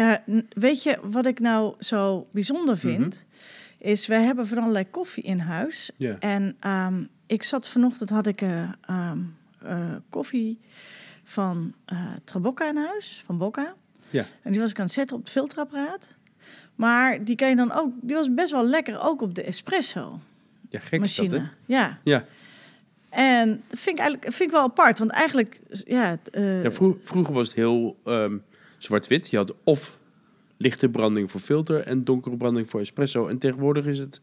[0.00, 3.24] eh, weet je wat ik nou zo bijzonder vind?
[3.78, 5.90] Is we hebben van allerlei koffie in huis.
[5.96, 6.16] Ja.
[6.18, 8.68] En ehm, ik zat vanochtend, had ik eh,
[10.10, 10.58] koffie
[11.24, 11.74] van
[12.24, 13.74] Trabocca in huis, van Bocca.
[14.10, 14.24] Ja.
[14.42, 16.18] En die was ik aan het zetten op het filterapparaat.
[16.74, 20.18] Maar die kan je dan ook, die was best wel lekker ook op de espresso
[20.68, 21.38] Ja, gek dat, machine.
[21.38, 21.44] hè?
[21.66, 21.98] ja.
[22.04, 22.24] Ja.
[23.08, 26.18] En vind ik eigenlijk vind ik wel apart, want eigenlijk, ja,
[26.62, 28.36] ja vro- vroeger was het heel ehm,
[28.82, 29.30] zwart-wit.
[29.30, 29.98] Je had of
[30.56, 33.26] lichte branding voor filter en donkere branding voor espresso.
[33.26, 34.20] En tegenwoordig is het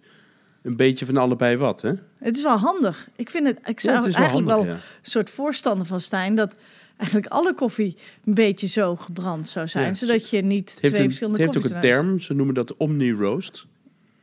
[0.62, 1.92] een beetje van allebei wat, hè?
[2.18, 3.10] het is wel handig.
[3.16, 4.82] Ik vind het, ik zou Ja, het eigenlijk handig, wel ja.
[4.82, 6.56] een soort voorstander van Stijn dat
[6.98, 7.96] eigenlijk alle koffie
[8.26, 11.42] een beetje zo gebrand zou zijn, Ja, zodat je niet Het twee een, het verschillende
[11.42, 13.66] heeft ook een term, ze noemen dat omni-roast.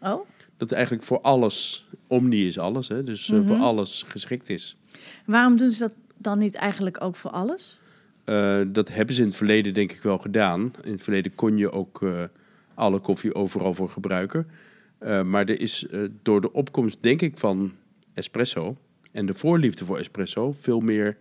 [0.01, 0.21] Oh,
[0.57, 3.05] Dat eigenlijk voor alles, omni is alles, hè?
[3.05, 3.63] dus eh, voor Mhm.
[3.63, 4.77] alles geschikt is.
[5.27, 7.79] waarom doen ze dat dan niet eigenlijk ook voor alles?
[8.25, 10.73] Eh, dat hebben ze in het verleden denk ik wel gedaan.
[10.83, 12.23] In het verleden kon je ook eh,
[12.75, 14.47] alle koffie overal voor gebruiken.
[14.99, 15.87] Eh, maar er is
[16.23, 17.73] door de opkomst, denk ik, van
[18.15, 18.77] espresso
[19.13, 21.17] en de voorliefde voor espresso veel meer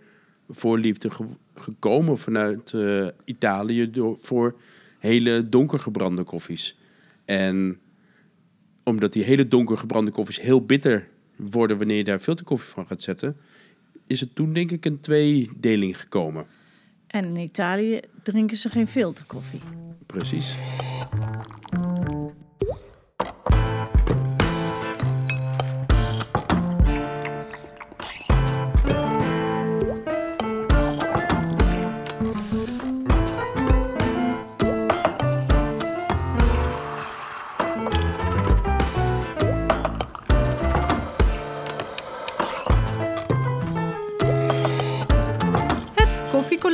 [0.49, 2.73] voorliefde ge- gekomen vanuit
[3.25, 4.55] Italië door, voor
[4.99, 6.77] hele donker gebrande koffies.
[7.25, 7.79] En
[8.83, 13.01] omdat die hele donker gebrande koffies heel bitter worden wanneer je daar filterkoffie van gaat
[13.01, 13.37] zetten,
[14.07, 16.45] is het toen denk ik een tweedeling gekomen.
[17.13, 19.61] En in Italië drinken ze geen filterkoffie.
[20.05, 20.57] Precies.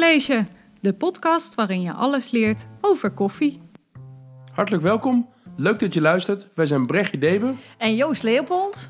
[0.09, 3.61] Koffiecollege, de podcast waarin je alles leert over koffie.
[4.53, 5.29] Hartelijk welkom.
[5.55, 6.47] Leuk dat je luistert.
[6.53, 7.53] Wij zijn Brechtje Debe.
[7.77, 8.89] En Joost Leopold?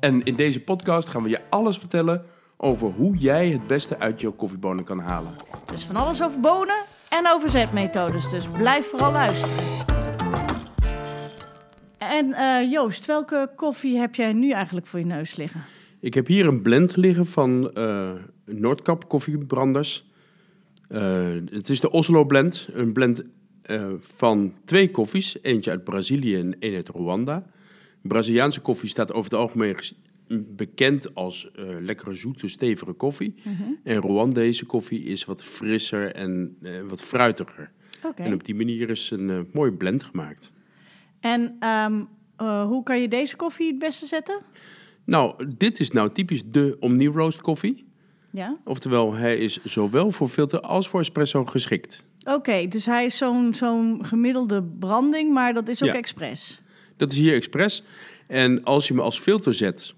[0.00, 2.24] En in deze podcast gaan we je alles vertellen
[2.56, 5.30] over hoe jij het beste uit jouw koffiebonen kan halen.
[5.64, 8.30] Dus van alles over bonen en over zetmethodes.
[8.30, 9.64] Dus blijf vooral luisteren.
[11.98, 15.64] En eh, Joost, welke koffie heb jij nu eigenlijk voor je neus liggen?
[16.00, 18.10] Ik heb hier een blend liggen van eh
[18.44, 20.05] Noordkap koffiebranders.
[20.88, 22.68] Eh, het is de Oslo blend.
[22.72, 23.24] Een blend
[23.62, 25.36] eh, van twee koffies.
[25.42, 27.46] Eentje uit Brazilië en één uit Rwanda.
[28.02, 29.94] Braziliaanse koffie staat over het algemeen ges-
[30.56, 33.34] bekend als eh, lekkere zoete, stevige koffie.
[33.84, 36.56] En Rwandese koffie is wat frisser en
[36.88, 37.70] wat fruitiger.
[38.16, 40.52] En op die manier is een mooie blend gemaakt.
[41.20, 42.00] En ehm,
[42.36, 44.40] eh, hoe kan je deze koffie het beste zetten?
[45.04, 47.84] Nou, dit is nou typisch de Omni-roast koffie.
[48.36, 48.56] Ja.
[48.64, 52.04] Oftewel, hij is zowel voor filter als voor espresso geschikt.
[52.24, 55.94] Oké, dus hij is zo'n zo'n gemiddelde branding, maar dat is ook Ja.
[55.94, 56.60] expres.
[56.96, 57.82] Dat is hier expres.
[58.26, 59.94] En als je hem als filter zet,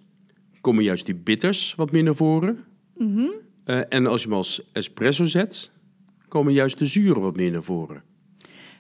[0.61, 2.59] komen juist die bitters wat meer naar voren.
[2.97, 3.27] Mhm.
[3.65, 5.71] Eh, en als je hem als espresso zet,
[6.29, 8.03] komen juist de zuren wat meer naar voren.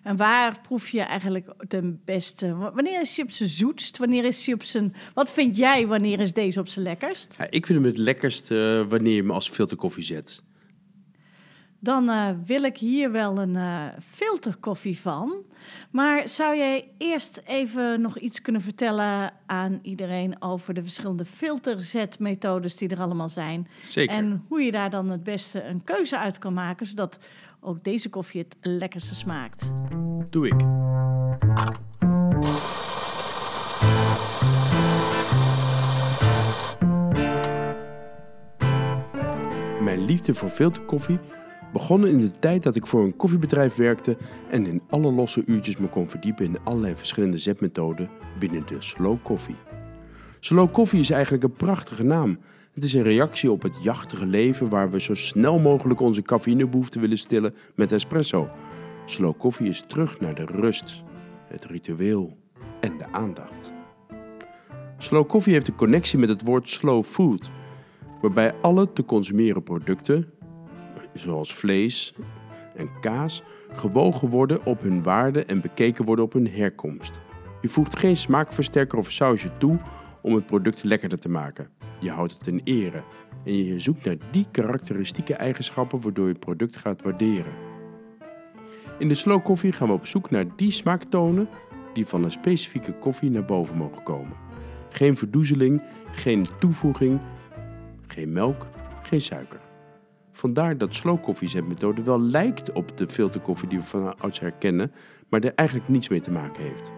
[0.08, 2.54] En waar proef je eigenlijk de beste?
[2.56, 3.98] Wanneer is hij op zijn zoetst?
[3.98, 4.94] Wanneer is hij op zijn...
[5.14, 7.36] Wat vind jij, wanneer is deze op zijn lekkerst?
[7.50, 10.42] Ik vind hem het lekkerst eh, wanneer je hem als filterkoffie zet.
[11.80, 15.32] Dan eh, wil ik hier wel een eh, filterkoffie van.
[15.90, 22.76] Maar zou jij eerst even nog iets kunnen vertellen aan iedereen over de verschillende filterzetmethodes
[22.76, 23.68] die er allemaal zijn?
[23.82, 24.16] Zeker.
[24.16, 27.18] En hoe je daar dan het beste een keuze uit kan maken, zodat
[27.60, 29.70] ook deze koffie het lekkerste smaakt.
[30.30, 30.64] Doe ik.
[39.82, 41.18] Mijn liefde voor filterkoffie
[41.72, 44.16] begon in de tijd dat ik voor een koffiebedrijf werkte
[44.50, 49.16] en in alle losse uurtjes me kon verdiepen in allerlei verschillende zetmethoden binnen de slow
[49.22, 49.56] coffee.
[50.40, 52.38] Slow coffee is eigenlijk een prachtige naam.
[52.74, 57.00] Het is een reactie op het jachtige leven waar we zo snel mogelijk onze cafeïnebehoefte
[57.00, 58.48] willen stillen met espresso.
[59.04, 61.02] Slow coffee is terug naar de rust,
[61.46, 62.36] het ritueel
[62.80, 63.72] en de aandacht.
[64.98, 67.50] Slow coffee heeft een connectie met het woord slow food,
[68.20, 70.32] waarbij alle te consumeren producten,
[71.18, 72.14] zoals vlees
[72.74, 73.42] en kaas,
[73.72, 77.20] gewogen worden op hun waarde en bekeken worden op hun herkomst.
[77.60, 79.78] Je voegt geen smaakversterker of sausje toe
[80.20, 81.68] om het product lekkerder te maken.
[82.00, 83.02] Je houdt het in ere
[83.44, 87.52] en je zoekt naar die karakteristieke eigenschappen waardoor je het product gaat waarderen.
[88.98, 91.48] In de slow koffie gaan we op zoek naar die smaaktonen
[91.92, 94.36] die van een specifieke koffie naar boven mogen komen.
[94.88, 95.82] Geen verdoezeling,
[96.12, 97.20] geen toevoeging,
[98.06, 98.66] geen melk,
[99.02, 99.67] geen suiker.
[100.38, 104.92] Vandaar dat slow koffiezetmethode wel lijkt op de filterkoffie die we van oudsher kennen,
[105.28, 106.90] maar er eigenlijk niets mee te maken heeft.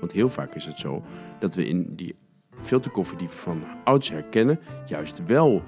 [0.00, 1.02] Want heel vaak is het zo
[1.38, 2.14] dat we in die
[2.62, 5.62] filterkoffie die we van oudsher kennen, juist wel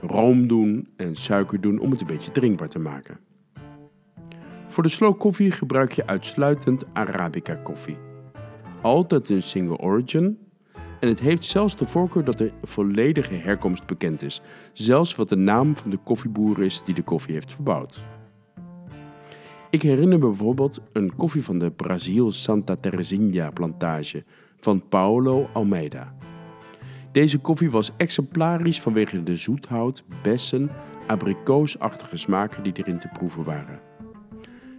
[0.00, 3.18] room doen en suiker doen om het een beetje drinkbaar te maken.
[4.68, 7.98] Voor de slow koffie gebruik je uitsluitend Arabica koffie.
[8.80, 10.38] Altijd een single origin
[11.00, 14.40] en het heeft zelfs de voorkeur dat de volledige herkomst bekend is,
[14.72, 18.00] zelfs wat de naam van de koffieboer is die de koffie heeft verbouwd.
[19.70, 24.24] Ik herinner me bijvoorbeeld een koffie van de Brazil Santa Teresinha plantage
[24.60, 26.14] van Paulo Almeida.
[27.12, 30.70] Deze koffie was exemplarisch vanwege de zoethout, bessen,
[31.06, 33.80] abrikoosachtige smaken die erin te proeven waren.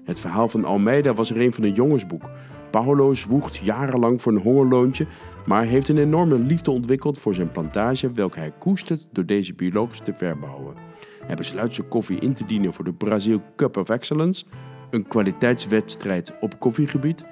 [0.04, 2.30] Het verhaal van Almeida was er een van een jongensboek.
[2.70, 5.06] Paulo zwoegt jarenlang voor een hongerloontje,
[5.50, 10.00] maar heeft een enorme liefde ontwikkeld voor zijn plantage, welke hij koestert door deze biologisch
[10.00, 10.76] te verbouwen.
[11.24, 14.46] Hij besluit zijn koffie in te dienen voor de Brazil Cup of Excellence,
[14.90, 17.26] een kwaliteitswedstrijd op koffiegebied.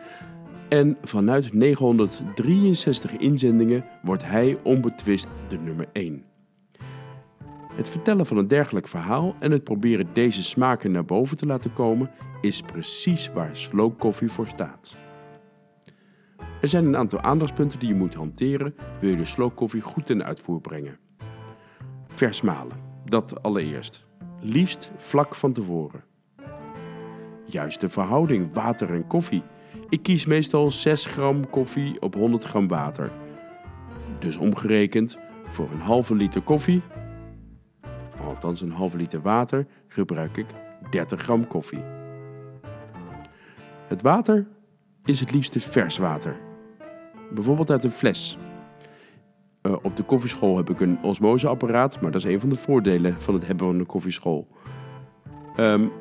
[0.69, 6.23] En vanuit 963 inzendingen wordt hij onbetwist de nummer 1.
[7.73, 11.73] Het vertellen van een dergelijk verhaal en het proberen deze smaken naar boven te laten
[11.73, 12.11] komen
[12.41, 15.06] is precies waar slow coffee voor staat.
[16.61, 20.05] Er zijn een aantal aandachtspunten die je moet hanteren wil je de slow coffee goed
[20.05, 20.97] ten uitvoer brengen.
[22.07, 24.05] Vers malen, dat allereerst.
[24.41, 26.03] Liefst vlak van tevoren.
[27.45, 29.43] Juist de verhouding water en koffie.
[29.89, 33.11] Ik kies meestal 6 gram koffie op 100 gram water.
[34.19, 35.17] Dus omgerekend,
[35.47, 36.81] voor een halve liter koffie,
[38.25, 40.47] althans een halve liter water, gebruik ik
[40.89, 41.83] 30 gram koffie.
[43.87, 44.47] Het water
[45.05, 46.46] is het liefst vers water.
[47.33, 48.37] Bijvoorbeeld uit een fles.
[49.61, 53.21] Uh, op de koffieschool heb ik een osmoseapparaat, maar dat is een van de voordelen
[53.21, 54.47] van het hebben van een koffieschool.
[55.59, 55.91] Um,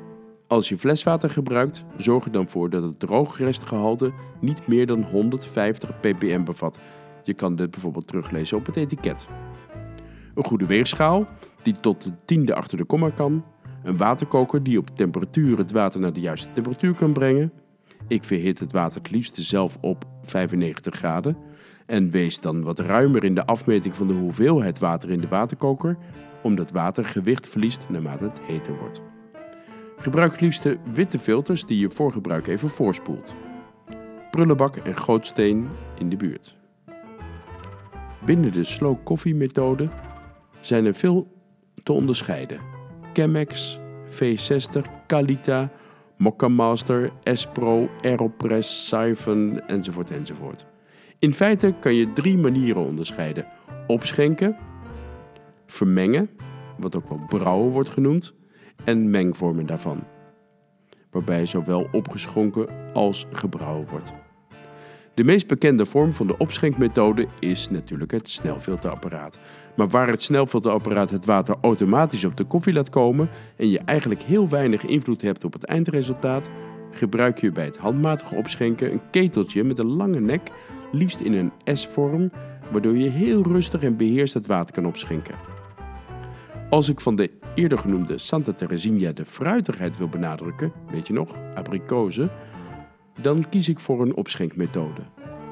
[0.46, 6.00] als je fleswater gebruikt, zorg er dan voor dat het droogrestgehalte niet meer dan 150
[6.00, 6.78] ppm bevat.
[7.24, 9.28] Je kan dit bijvoorbeeld teruglezen op het etiket.
[10.34, 11.26] Een goede weegschaal,
[11.62, 13.44] die tot de tiende achter de komma kan.
[13.82, 17.52] Een waterkoker die op temperatuur het water naar de juiste temperatuur kan brengen.
[18.08, 21.36] Ik verhit het water het liefst zelf op 95 graden.
[21.86, 25.96] En wees dan wat ruimer in de afmeting van de hoeveelheid water in de waterkoker,
[26.42, 29.02] omdat water gewicht verliest naarmate het heter wordt.
[29.96, 33.34] Gebruik liefst de witte filters die je voor gebruik even voorspoelt.
[34.30, 35.68] Prullenbak en gootsteen
[35.98, 36.56] in de buurt.
[38.24, 39.88] Binnen de slow coffee methode
[40.60, 41.32] zijn er veel
[41.82, 42.60] te onderscheiden.
[43.12, 43.78] Chemex,
[44.10, 45.70] V60, Calita,
[46.16, 50.66] Mokka Master, Espro, Aeropress, Siphon enzovoort enzovoort.
[51.18, 53.46] In feite kan je drie manieren onderscheiden.
[53.86, 54.56] Opschenken,
[55.66, 56.30] vermengen,
[56.78, 58.34] wat ook wel brouwen wordt genoemd,
[58.84, 60.04] en mengvormen daarvan,
[61.10, 64.12] waarbij zowel opgeschonken als gebrouwen wordt.
[65.16, 69.38] De meest bekende vorm van de opschenkmethode is natuurlijk het snelfilterapparaat.
[69.76, 74.22] Maar waar het snelfilterapparaat het water automatisch op de koffie laat komen en je eigenlijk
[74.22, 76.50] heel weinig invloed hebt op het eindresultaat,
[76.90, 80.50] gebruik je bij het handmatige opschenken een keteltje met een lange nek,
[80.92, 82.30] liefst in een S-vorm,
[82.70, 85.34] waardoor je heel rustig en beheerst het water kan opschenken.
[86.70, 91.34] Als ik van de eerder genoemde Santa Teresinha de fruitigheid wil benadrukken, weet je nog,
[91.54, 92.30] abrikozen,
[93.20, 95.00] dan kies ik voor een opschenkmethode.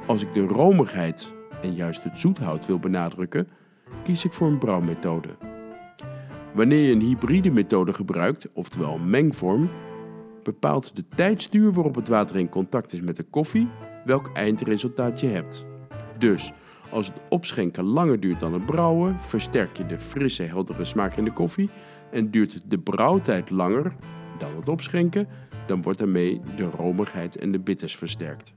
[0.06, 3.48] Als ik de romigheid en juist het zoethout wil benadrukken,
[4.02, 5.28] kies ik voor een brouwmethode.
[6.54, 9.68] Wanneer je een hybride methode gebruikt, oftewel mengvorm,
[10.42, 13.68] bepaalt de tijdstuur waarop het water in contact is met de koffie
[14.04, 15.64] welk eindresultaat je hebt.
[16.18, 16.52] Dus
[16.90, 21.24] als het opschenken langer duurt dan het brouwen, versterk je de frisse, heldere smaak in
[21.24, 21.70] de koffie
[22.10, 23.94] en duurt de brouwtijd langer
[24.38, 25.28] dan het opschenken,
[25.66, 28.54] dan wordt daarmee de romigheid en de bitters versterkt.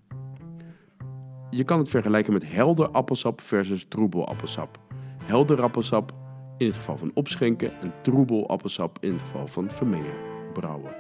[1.50, 4.80] Je kan het vergelijken met helder appelsap versus troebel appelsap.
[5.24, 6.12] Helder appelsap
[6.58, 10.14] in het geval van opschenken en troebel appelsap in het geval van vermengen,
[10.54, 10.92] brouwen.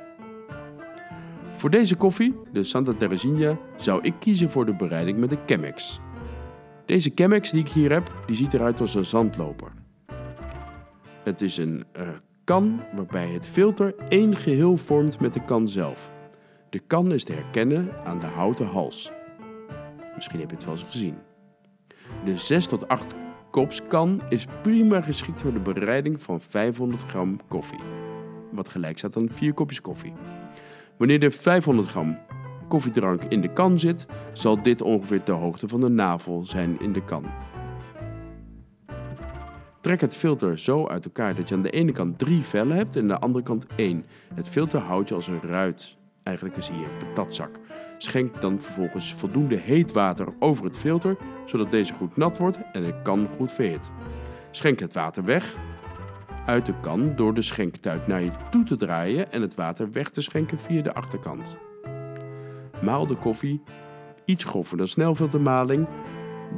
[1.55, 5.99] Voor deze koffie, de Santa Teresinha, zou ik kiezen voor de bereiding met de Chemex.
[6.85, 9.71] Deze Chemex die ik hier heb, die ziet eruit als een zandloper.
[11.23, 12.07] Het is een uh,
[12.47, 16.11] kan waarbij het filter één geheel vormt met de kan zelf.
[16.69, 19.11] De kan is te herkennen aan de houten hals.
[20.15, 21.17] Misschien heb je het wel eens gezien.
[22.25, 23.13] De 6 tot 8
[23.51, 27.79] kops kan is prima geschikt voor de bereiding van 500 gram koffie.
[28.51, 30.13] Wat gelijk staat aan 4 kopjes koffie.
[30.97, 32.17] Wanneer de 500 gram
[32.67, 36.93] koffiedrank in de kan zit, zal dit ongeveer de hoogte van de navel zijn in
[36.93, 37.25] de kan.
[39.87, 42.95] Trek het filter zo uit elkaar dat je aan de ene kant drie vellen hebt
[42.95, 44.05] en aan de andere kant één.
[44.33, 45.95] Het filter houdt je als een ruit.
[46.23, 47.59] Eigenlijk is hier een patatzak.
[47.97, 52.83] Schenk dan vervolgens voldoende heet water over het filter, zodat deze goed nat wordt en
[52.83, 53.89] de kan goed verhit.
[54.51, 55.55] Schenk het water weg
[56.45, 60.09] uit de kan door de schenktuit naar je toe te draaien en het water weg
[60.09, 61.57] te schenken via de achterkant.
[62.81, 63.61] Maal de koffie
[64.25, 65.87] iets grover dan snelfiltermaling.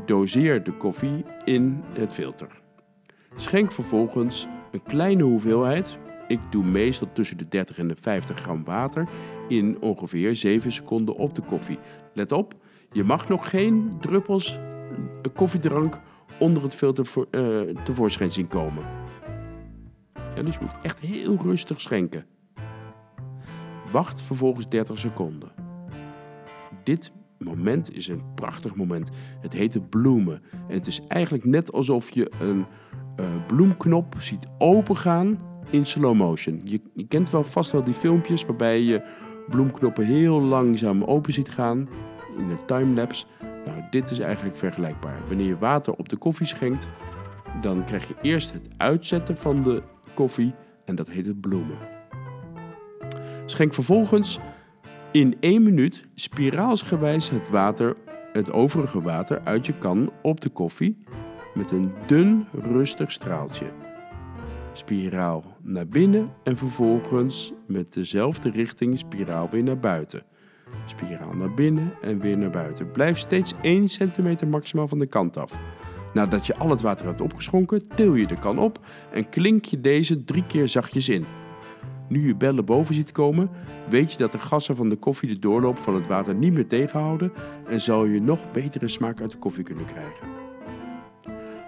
[0.06, 2.68] Doseer de koffie in het filter.
[3.40, 8.64] Schenk vervolgens een kleine hoeveelheid, ik doe meestal tussen de 30 en de 50 gram
[8.64, 9.10] water,
[9.48, 11.80] in ongeveer 7 seconden op de koffie.
[12.14, 12.54] Let op,
[12.92, 14.60] je mag nog geen druppels
[15.36, 16.00] koffiedrank
[16.40, 18.84] onder het filter uh, tevoorschijn zien komen.
[20.44, 22.26] Dus je moet echt heel rustig schenken.
[23.92, 25.52] Wacht vervolgens 30 seconden.
[26.84, 29.10] Dit moment is een prachtig moment.
[29.42, 30.42] Het heet het bloemen.
[30.68, 32.66] En het is eigenlijk net alsof je een
[33.20, 36.62] uh, bloemknop ziet opengaan in slow motion.
[36.64, 39.02] Je, je kent wel vast wel die filmpjes waarbij je
[39.50, 41.90] bloemknoppen heel langzaam open ziet gaan
[42.38, 43.26] in een timelapse.
[43.66, 45.20] Nou, dit is eigenlijk vergelijkbaar.
[45.28, 46.88] Wanneer je water op de koffie schenkt,
[47.62, 49.84] dan krijg je eerst het uitzetten van de
[50.14, 50.54] koffie
[50.86, 51.78] en dat heet het bloemen.
[53.46, 54.40] Schenk vervolgens
[55.12, 57.96] in één minuut spiraalsgewijs het water,
[58.34, 60.98] het overige water uit je kan op de koffie
[61.60, 63.66] met een dun rustig straaltje.
[64.74, 70.24] Spiraal naar binnen en vervolgens met dezelfde richting spiraal weer naar buiten.
[70.86, 72.92] Spiraal naar binnen en weer naar buiten.
[72.92, 75.58] Blijf steeds 1 centimeter maximaal van de kant af.
[76.14, 78.80] Nadat je al het water hebt opgeschonken, til je de kan op
[79.14, 81.26] en klink je deze drie keer zachtjes in.
[82.08, 83.50] Nu je bellen boven ziet komen,
[83.90, 86.68] weet je dat de gassen van de koffie de doorloop van het water niet meer
[86.68, 87.32] tegenhouden
[87.68, 90.49] en zal je nog betere smaak uit de koffie kunnen krijgen.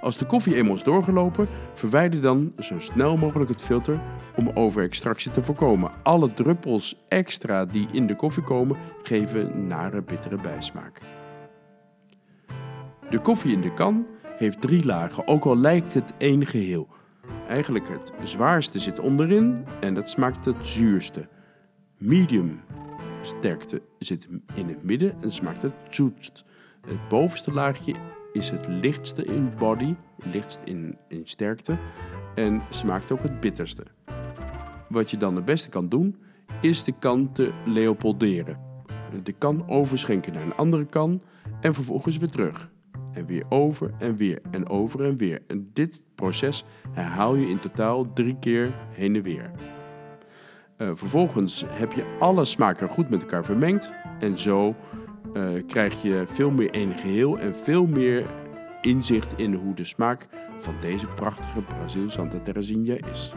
[0.01, 3.99] Als de koffie eenmaal is doorgelopen, verwijder dan zo snel mogelijk het filter
[4.35, 5.91] om overextractie te voorkomen.
[6.03, 11.01] Alle druppels extra die in de koffie komen, geven nare bittere bijsmaak.
[13.09, 14.05] De koffie in de kan
[14.37, 16.87] heeft drie lagen, ook al lijkt het één geheel.
[17.47, 21.27] Eigenlijk het zwaarste zit onderin en dat smaakt het zuurste.
[21.97, 22.61] Medium
[23.21, 26.45] sterkte zit in het midden en smaakt het zoetst.
[26.87, 27.95] Het bovenste laagje
[28.33, 29.95] is het lichtste in body,
[30.31, 31.77] lichtst in, in sterkte
[32.35, 33.83] en smaakt ook het bitterste.
[34.89, 36.15] Wat je dan het beste kan doen,
[36.61, 38.59] is de kan te leopolderen.
[39.23, 41.21] De kan overschenken naar een andere kan
[41.61, 42.69] en vervolgens weer terug.
[43.13, 45.41] En weer over en weer en over en weer.
[45.47, 49.51] En dit proces herhaal je in totaal drie keer heen en weer.
[50.77, 53.91] Uh, vervolgens heb je alle smaken goed met elkaar vermengd.
[54.19, 54.75] En zo
[55.33, 58.25] uh, krijg je veel meer één geheel en veel meer
[58.81, 63.33] inzicht in hoe de smaak van deze prachtige Brazil Santa Teresinha is.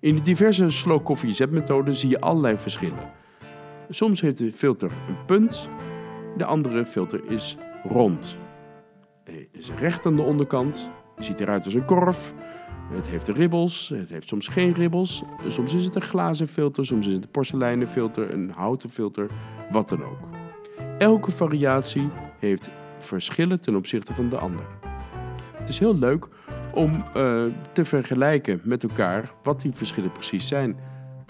[0.00, 3.12] In de diverse slow coffee zetmethoden zie je allerlei verschillen.
[3.88, 5.68] Soms heeft de filter een punt,
[6.36, 8.36] de andere filter is rond.
[9.24, 12.34] Het is recht aan de onderkant, ziet eruit als een korf.
[12.90, 15.22] Het heeft ribbels, het heeft soms geen ribbels.
[15.48, 19.30] Soms is het een glazen filter, soms is het een porseleinen filter, een houten filter,
[19.70, 20.28] wat dan ook.
[20.98, 22.08] Elke variatie
[22.38, 24.66] heeft verschillen ten opzichte van de ander.
[25.52, 26.28] Het is heel leuk
[26.74, 27.42] om uh,
[27.72, 30.76] te vergelijken met elkaar wat die verschillen precies zijn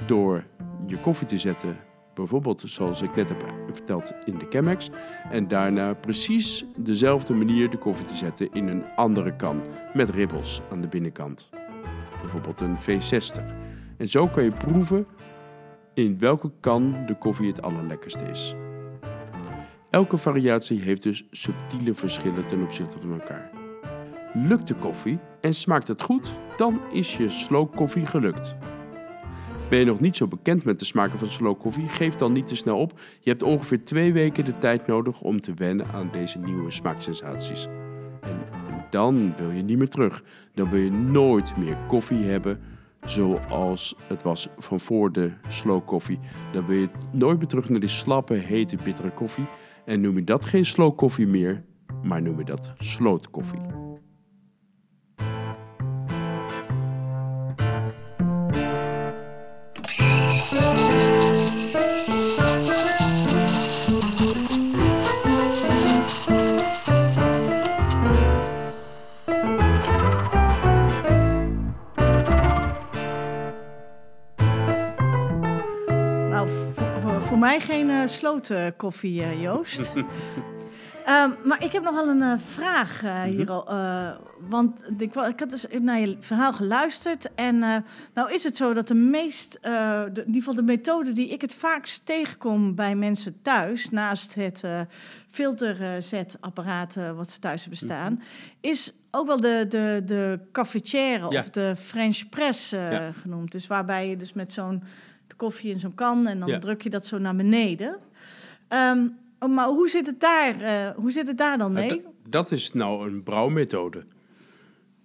[0.06, 0.44] door
[0.86, 1.76] je koffie te zetten
[2.16, 4.90] bijvoorbeeld zoals ik net heb verteld in de Chemex.
[5.30, 9.62] En daarna precies dezelfde manier de koffie te zetten in een andere kan
[9.94, 11.48] met ribbels aan de binnenkant.
[12.20, 13.44] Bijvoorbeeld een V60.
[13.96, 15.06] En zo kan je proeven
[15.94, 18.54] in welke kan de koffie het allerlekkerste is.
[19.90, 23.50] Elke variatie heeft dus subtiele verschillen ten opzichte van elkaar.
[24.32, 28.56] Lukt de koffie en smaakt het goed, dan is je slow koffie gelukt.
[29.68, 31.88] Ben je nog niet zo bekend met de smaken van slow koffie?
[31.88, 33.00] Geef dan niet te snel op.
[33.20, 37.66] Je hebt ongeveer twee weken de tijd nodig om te wennen aan deze nieuwe smaaksensaties.
[38.20, 38.40] En
[38.90, 40.22] dan wil je niet meer terug.
[40.54, 42.60] Dan wil je nooit meer koffie hebben
[43.06, 46.18] zoals het was van voor de slow koffie.
[46.52, 49.46] Dan wil je nooit meer terug naar die slappe, hete, bittere koffie.
[49.84, 51.64] En noem je dat geen slow koffie meer,
[52.02, 53.85] maar noem je dat sloot koffie.
[77.36, 79.92] Voor mij geen uh, sloten koffie, uh, Joost.
[81.06, 83.24] Ehm, maar ik heb nog wel een eh, vraag eh, Mhm.
[83.36, 83.50] hier.
[83.50, 84.10] al, eh,
[84.48, 87.34] want ik, ik had dus naar je verhaal geluisterd.
[87.34, 87.76] En eh,
[88.14, 89.70] nou is het zo dat de meest, eh,
[90.12, 94.34] de, in ieder geval de methode die ik het vaakst tegenkom bij mensen thuis, naast
[94.34, 94.80] het eh
[95.30, 98.22] filterzetapparaat eh, wat ze thuis hebben staan,
[98.60, 101.38] is ook wel de, de, de cafetière Ja.
[101.38, 103.12] of de French press eh, Ja.
[103.12, 103.52] genoemd.
[103.52, 104.82] Dus waarbij je dus met zo'n
[105.26, 106.58] de koffie in zo'n kan en dan Ja.
[106.58, 107.96] druk je dat zo naar beneden.
[108.68, 109.06] Ehm,
[109.38, 112.02] oh, maar hoe zit het daar, eh, hoe zit het daar dan Nou, mee?
[112.28, 114.04] dat- is nou een brouwmethode.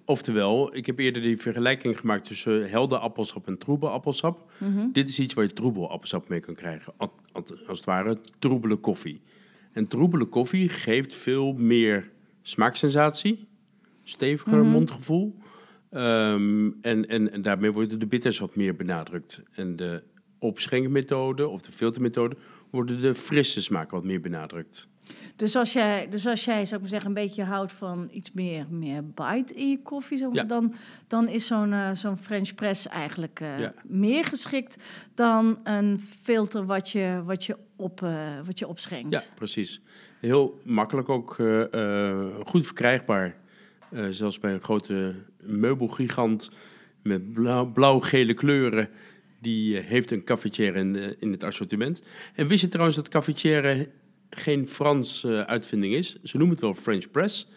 [0.05, 4.51] Oftewel, ik heb eerder die vergelijking gemaakt tussen helder appelsap en troebel appelsap.
[4.57, 4.91] Mhm.
[4.91, 6.93] Dit is iets waar je troebel appelsap mee kan krijgen.
[6.97, 9.21] Al- al- Als het ware troebele koffie.
[9.71, 12.09] En troebele koffie geeft veel meer
[12.41, 13.47] smaaksensatie.
[14.03, 14.67] Steviger Mhm.
[14.71, 15.35] mondgevoel.
[15.89, 19.41] Ehm, en, en, en daarmee worden de bitters wat meer benadrukt.
[19.51, 20.03] En de
[20.41, 22.35] opschenkmethode of de filtermethode
[22.69, 24.87] worden de frisse smaken wat meer benadrukt.
[25.35, 28.31] Dus, als jij, dus als jij, zou ik maar zeggen, een beetje houdt van iets
[28.31, 30.43] meer, meer bite in je koffie, zeg maar, Ja.
[30.43, 30.73] dan,
[31.07, 33.73] dan is zo'n eh, zo'n French press eigenlijk eh, Ja.
[33.83, 34.83] meer geschikt
[35.15, 39.11] dan een filter wat je, wat je, op, eh, wat je opschenkt.
[39.11, 39.81] Ja, precies.
[40.19, 41.33] Heel makkelijk ook,
[42.47, 43.35] goed verkrijgbaar.
[44.09, 46.49] Zelfs bij een grote meubelgigant
[47.03, 48.89] met blauw- blauw-gele kleuren.
[49.41, 52.01] Die eh, heeft een cafetière in, eh, in het assortiment.
[52.33, 53.89] En wist je trouwens dat cafetière
[54.29, 56.21] geen Frans eh, uitvinding is?
[56.23, 57.47] Ze noemen het wel French press.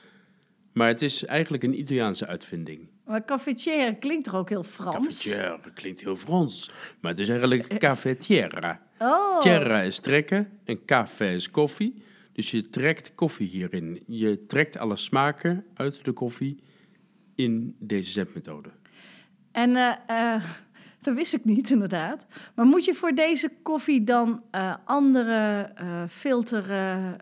[0.72, 2.88] Maar het is eigenlijk een Italiaanse uitvinding.
[3.04, 4.94] Maar cafetière klinkt toch ook heel Frans?
[4.94, 6.70] Cafetière klinkt heel Frans.
[7.00, 8.82] Maar het is eigenlijk cafetiera.
[8.98, 12.02] Oh, Terra is trekken en café is koffie.
[12.32, 14.02] Dus je trekt koffie hierin.
[14.06, 16.62] Je trekt alle smaken uit de koffie
[17.34, 18.70] in deze zetmethode.
[19.52, 19.76] En
[21.04, 22.26] dat wist ik niet, inderdaad.
[22.54, 26.70] Maar moet je voor deze koffie dan eh, andere eh filter...
[26.70, 27.12] eh eh,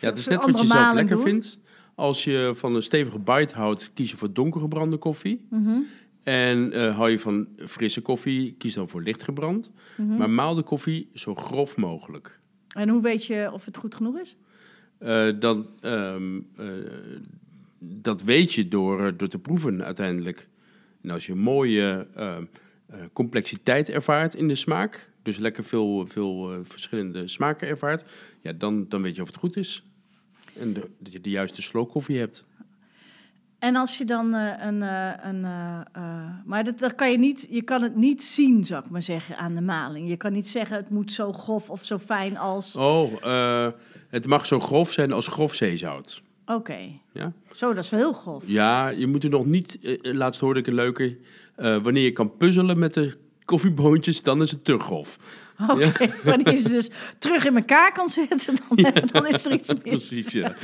[0.00, 1.24] Ja, het is net wat je zelf lekker doen?
[1.24, 1.58] vindt.
[1.94, 5.46] Als je van een stevige bite houdt, kies je voor donkergebrande koffie.
[5.50, 5.78] Mhm,
[6.22, 9.70] En hou je van frisse koffie, kies dan voor lichtgebrand.
[9.96, 10.16] mhm.
[10.16, 12.38] Maar maal de koffie zo grof mogelijk.
[12.76, 14.36] En hoe weet je of het goed genoeg is?
[15.38, 16.66] Dan, ehm, eh,
[17.78, 20.48] dat weet je door, door te proeven uiteindelijk.
[21.02, 22.36] En als je mooie ehm, eh,
[23.12, 28.04] complexiteit ervaart in de smaak, dus lekker veel, veel eh, verschillende smaken ervaart,
[28.40, 29.84] ja, dan, dan weet je of het goed is.
[30.58, 32.44] En de, dat je de juiste slow koffie hebt.
[33.58, 34.82] En als je dan eh, een...
[34.82, 37.46] eh, een eh, eh, maar dat, dat kan je niet...
[37.50, 40.08] Je kan het niet zien, zou ik maar zeggen, aan de maling.
[40.08, 42.76] Je kan niet zeggen, het moet zo grof of zo fijn als...
[42.76, 43.72] Oh, eh,
[44.08, 46.22] het mag zo grof zijn als grof zeezout.
[46.46, 46.78] Oké.
[47.12, 47.32] Ja?
[47.54, 48.42] Zo, dat is wel heel grof.
[48.46, 49.78] Ja, je moet er nog niet.
[49.82, 51.18] eh, laatst hoorde ik een leuke.
[51.56, 55.18] eh, wanneer je kan puzzelen met de koffieboontjes, dan is het te grof.
[55.68, 55.92] Oké,
[56.24, 59.80] wanneer je ze dus terug in elkaar kan zetten, dan, dan is er iets mis.
[59.82, 60.54] Precies, ja.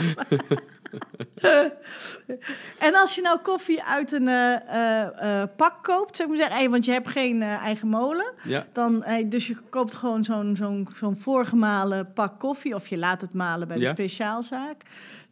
[2.79, 6.57] En als je nou koffie uit een eh, eh, eh, pak koopt, zeg maar zeggen,
[6.57, 8.67] eh, want je hebt geen eh, eigen molen, ja.
[8.73, 13.21] dan, eh, dus je koopt gewoon zo'n zo'n zo'n voorgemalen pak koffie, of je laat
[13.21, 13.93] het malen bij de Ja.
[13.93, 14.83] speciaalzaak.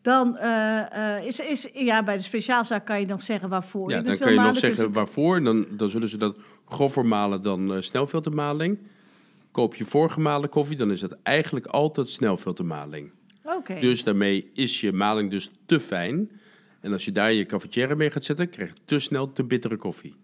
[0.08, 3.96] Dan eh, eh, is, is, ja, bij de speciaalzaak kan je nog zeggen waarvoor Ja,
[3.96, 4.60] je dan kan je nog malen.
[4.60, 5.42] Dus- zeggen waarvoor.
[5.42, 8.78] Dan, dan zullen ze dat grover malen dan eh, snelfiltermaling.
[9.50, 13.10] Koop je voorgemalen koffie, dan is dat eigenlijk altijd snelfiltermaling.
[13.44, 13.80] Oké.
[13.80, 16.30] Dus daarmee is je maling dus te fijn.
[16.80, 19.76] En als je daar je cafetière mee gaat zetten, krijg je te snel te bittere
[19.76, 20.14] koffie.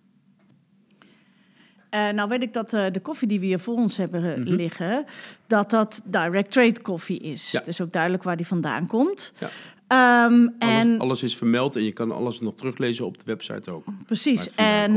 [1.95, 4.39] Eh, nou weet ik dat eh, de koffie die we hier voor ons hebben eh,
[4.41, 4.55] Mhm.
[4.55, 5.05] liggen,
[5.47, 7.51] dat dat direct trade koffie is.
[7.51, 7.63] Ja.
[7.65, 9.33] Is ook duidelijk waar die vandaan komt.
[9.39, 9.49] Ja.
[9.87, 13.71] Ehm, Alles, en alles is vermeld en je kan alles nog teruglezen op de website
[13.71, 13.85] ook.
[14.07, 14.55] precies.
[14.55, 14.93] En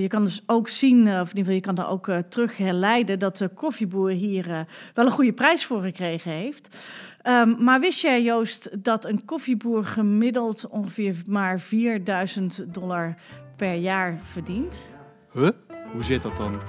[0.00, 2.56] je kan dus ook zien, of in ieder geval je kan daar ook eh, terug
[2.56, 6.76] herleiden dat de koffieboer hier wel een goede prijs voor gekregen heeft.
[7.22, 13.14] Ehm, maar wist jij, Joost, dat een koffieboer gemiddeld ongeveer maar 4000 dollar
[13.56, 14.92] per jaar verdient?
[15.32, 15.48] Huh?
[15.94, 16.60] Hoe zit dat dan?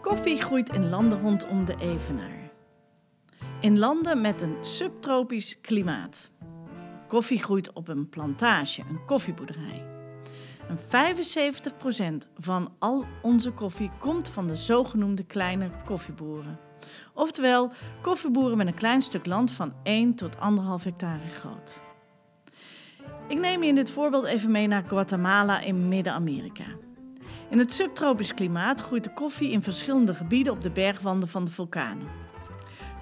[0.00, 2.50] Koffie groeit in landen rondom de Evenaar.
[3.60, 6.30] In landen met een subtropisch klimaat.
[7.08, 9.93] Koffie groeit op een plantage, een koffieboerderij.
[10.68, 10.78] En
[12.24, 16.58] 75% van al onze koffie komt van de zogenoemde kleine koffieboeren.
[17.14, 17.72] Oftewel,
[18.02, 20.40] koffieboeren met een klein stuk land van 1 tot 1,5
[20.84, 21.80] hectare groot.
[23.28, 26.64] Ik neem je in dit voorbeeld even mee naar Guatemala in Midden-Amerika.
[27.50, 31.50] In het subtropisch klimaat groeit de koffie in verschillende gebieden op de bergwanden van de
[31.50, 32.23] vulkanen.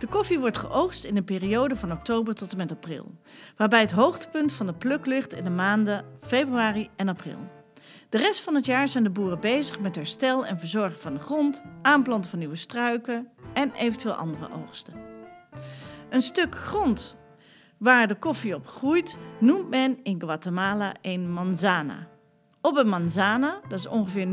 [0.02, 3.14] De koffie wordt geoogst in een periode van oktober tot en met april,
[3.56, 7.38] waarbij het hoogtepunt van de pluk ligt in de maanden februari en april.
[8.08, 11.20] De rest van het jaar zijn de boeren bezig met herstel en verzorgen van de
[11.20, 14.94] grond, aanplanten van nieuwe struiken en eventueel andere oogsten.
[16.10, 17.16] Een stuk grond
[17.78, 22.08] waar de koffie op groeit noemt men in Guatemala een manzana.
[22.60, 24.26] Op een manzana, dat is ongeveer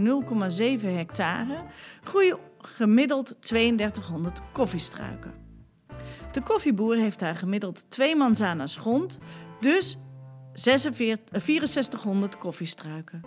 [0.79, 1.63] 0,7 hectare,
[2.03, 5.48] groeien gemiddeld 3200 koffiestruiken.
[6.31, 9.19] De koffieboer heeft daar gemiddeld twee manzana's grond,
[9.59, 9.97] dus
[10.53, 13.21] 46 eh, 6400 koffiestruiken.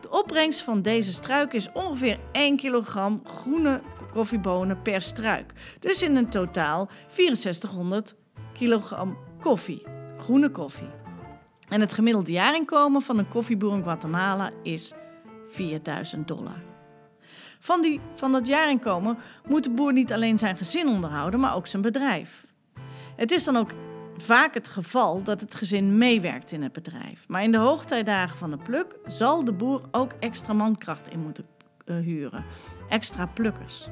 [0.00, 3.80] De opbrengst van deze struik is ongeveer 1 kilogram groene
[4.12, 5.52] koffiebonen per struik.
[5.80, 8.14] Dus in een totaal 6400
[8.52, 9.82] kilogram koffie,
[10.18, 10.90] groene koffie.
[11.68, 14.92] En het gemiddelde jaarinkomen van een koffieboer in Guatemala is
[15.48, 16.67] 4000 dollar.
[17.58, 21.66] Van, die, van dat jaarinkomen moet de boer niet alleen zijn gezin onderhouden, maar ook
[21.66, 22.46] zijn bedrijf.
[23.16, 23.70] Het is dan ook
[24.16, 27.28] vaak het geval dat het gezin meewerkt in het bedrijf.
[27.28, 31.46] Maar in de hoogtijdagen van de pluk zal de boer ook extra mankracht in moeten
[31.84, 32.44] uh, huren.
[32.88, 33.88] Extra plukkers.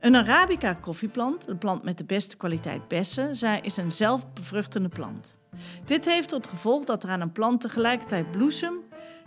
[0.00, 3.30] Een Arabica koffieplant, de plant met de beste kwaliteit bessen,
[3.62, 5.38] is een zelfbevruchtende plant.
[5.84, 8.74] Dit heeft tot gevolg dat er aan een plant tegelijkertijd bloesem,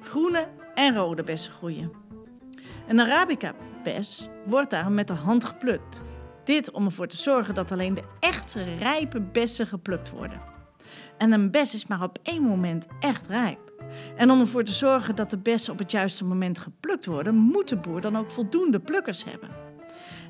[0.02, 2.07] groene en rode bessen groeien.
[2.88, 6.02] Een Arabica-bes wordt daarom met de hand geplukt.
[6.44, 10.42] Dit om ervoor te zorgen dat alleen de echt rijpe bessen geplukt worden.
[11.18, 13.72] En een bes is maar op één moment echt rijp.
[14.16, 17.70] En om ervoor te zorgen dat de bessen op het juiste moment geplukt worden, moet
[17.70, 19.50] de boer dan ook voldoende plukkers hebben.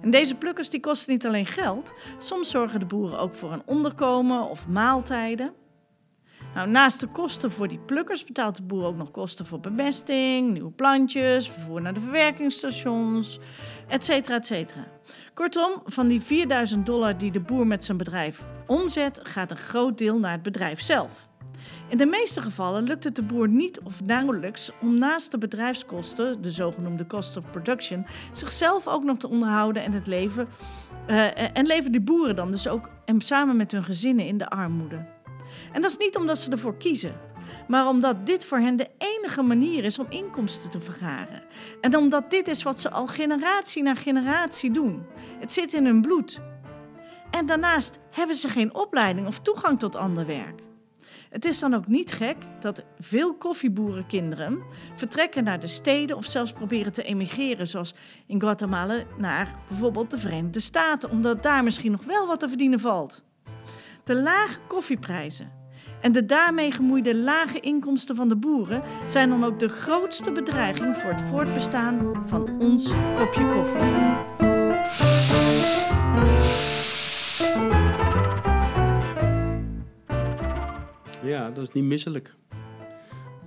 [0.01, 3.63] En deze plukkers die kosten niet alleen geld, soms zorgen de boeren ook voor een
[3.65, 5.53] onderkomen of maaltijden.
[6.57, 10.51] Nou, naast de kosten voor die plukkers betaalt de boer ook nog kosten voor bemesting,
[10.51, 13.39] nieuwe plantjes, vervoer naar de verwerkingsstations,
[13.87, 14.87] et cetera, et cetera.
[15.33, 19.97] Kortom, van die 4000 dollar die de boer met zijn bedrijf omzet, gaat een groot
[19.97, 21.27] deel naar het bedrijf zelf.
[21.87, 26.41] In de meeste gevallen lukt het de boer niet of nauwelijks om naast de bedrijfskosten,
[26.41, 30.47] de zogenoemde cost of production, zichzelf ook nog te onderhouden en het leven.
[31.09, 34.49] Uh, en leven die boeren dan dus ook en samen met hun gezinnen in de
[34.49, 35.16] armoede.
[35.71, 37.15] En dat is niet omdat ze ervoor kiezen,
[37.67, 41.43] maar omdat dit voor hen de enige manier is om inkomsten te vergaren.
[41.81, 45.05] En omdat dit is wat ze al generatie na generatie doen.
[45.39, 46.41] Het zit in hun bloed.
[47.31, 50.65] En daarnaast hebben ze geen opleiding of toegang tot ander werk.
[51.29, 54.63] Het is dan ook niet gek dat veel koffieboerenkinderen
[54.95, 57.93] vertrekken naar de steden of zelfs proberen te emigreren, zoals
[58.27, 62.79] in Guatemala, naar bijvoorbeeld de Verenigde Staten, omdat daar misschien nog wel wat te verdienen
[62.79, 63.23] valt.
[64.07, 65.51] De lage koffieprijzen
[66.01, 70.97] en de daarmee gemoeide lage inkomsten van de boeren zijn dan ook de grootste bedreiging
[70.97, 72.83] voor het voortbestaan van ons
[73.17, 73.81] kopje koffie.
[81.29, 82.33] Ja, dat is niet misselijk.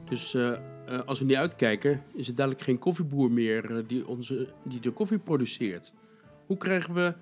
[0.08, 0.52] Dus uh,
[0.88, 4.80] uh, als we niet uitkijken, is het duidelijk geen koffieboer meer uh, die, onze, die
[4.80, 5.92] de koffie produceert.
[6.46, 7.14] Hoe krijgen we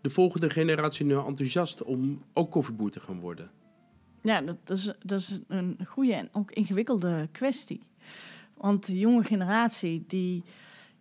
[0.00, 3.50] de volgende generatie nu enthousiast om ook koffieboer te gaan worden?
[4.22, 7.82] Ja, dat, dat, is, dat is een goede en ook ingewikkelde kwestie.
[8.54, 10.42] Want de jonge generatie, die,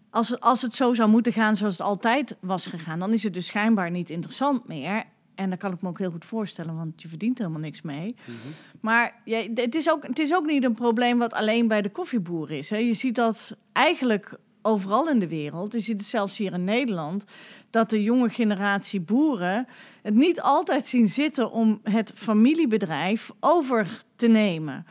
[0.10, 3.24] als, het, als het zo zou moeten gaan zoals het altijd was gegaan, dan is
[3.24, 5.04] het dus schijnbaar niet interessant meer.
[5.36, 8.16] En dat kan ik me ook heel goed voorstellen, want je verdient helemaal niks mee.
[8.26, 8.52] Mm -hmm.
[8.82, 11.90] Maar ja, het, is ook, het is ook niet een probleem wat alleen bij de
[11.90, 12.70] koffieboer is.
[12.70, 12.78] Hè.
[12.78, 15.74] Je ziet dat eigenlijk overal in de wereld.
[15.74, 17.26] Je ziet het zelfs hier in Nederland.
[17.70, 19.68] Dat de jonge generatie boeren
[20.02, 24.86] het niet altijd zien zitten om het familiebedrijf over te nemen.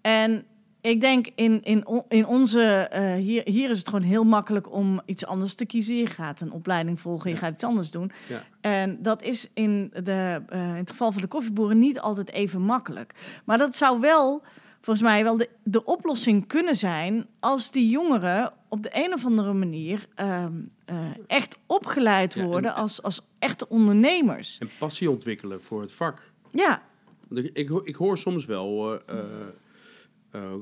[0.00, 0.44] En
[0.80, 2.90] ik denk in, in, in onze.
[2.94, 5.96] Uh, hier, hier is het gewoon heel makkelijk om iets anders te kiezen.
[5.96, 7.42] Je gaat een opleiding volgen, je ja.
[7.42, 8.10] gaat iets anders doen.
[8.28, 8.42] Ja.
[8.60, 12.62] En dat is in, de, uh, in het geval van de koffieboeren niet altijd even
[12.62, 13.14] makkelijk.
[13.44, 14.42] Maar dat zou wel
[14.80, 19.24] volgens mij wel de, de oplossing kunnen zijn als die jongeren op de een of
[19.24, 20.46] andere manier uh,
[20.90, 24.58] uh, echt opgeleid worden ja, en, als, als echte ondernemers.
[24.58, 26.32] En passie ontwikkelen voor het vak.
[26.52, 26.82] Ja.
[27.30, 29.00] Ik, ik, ik hoor soms wel
[30.32, 30.54] uh,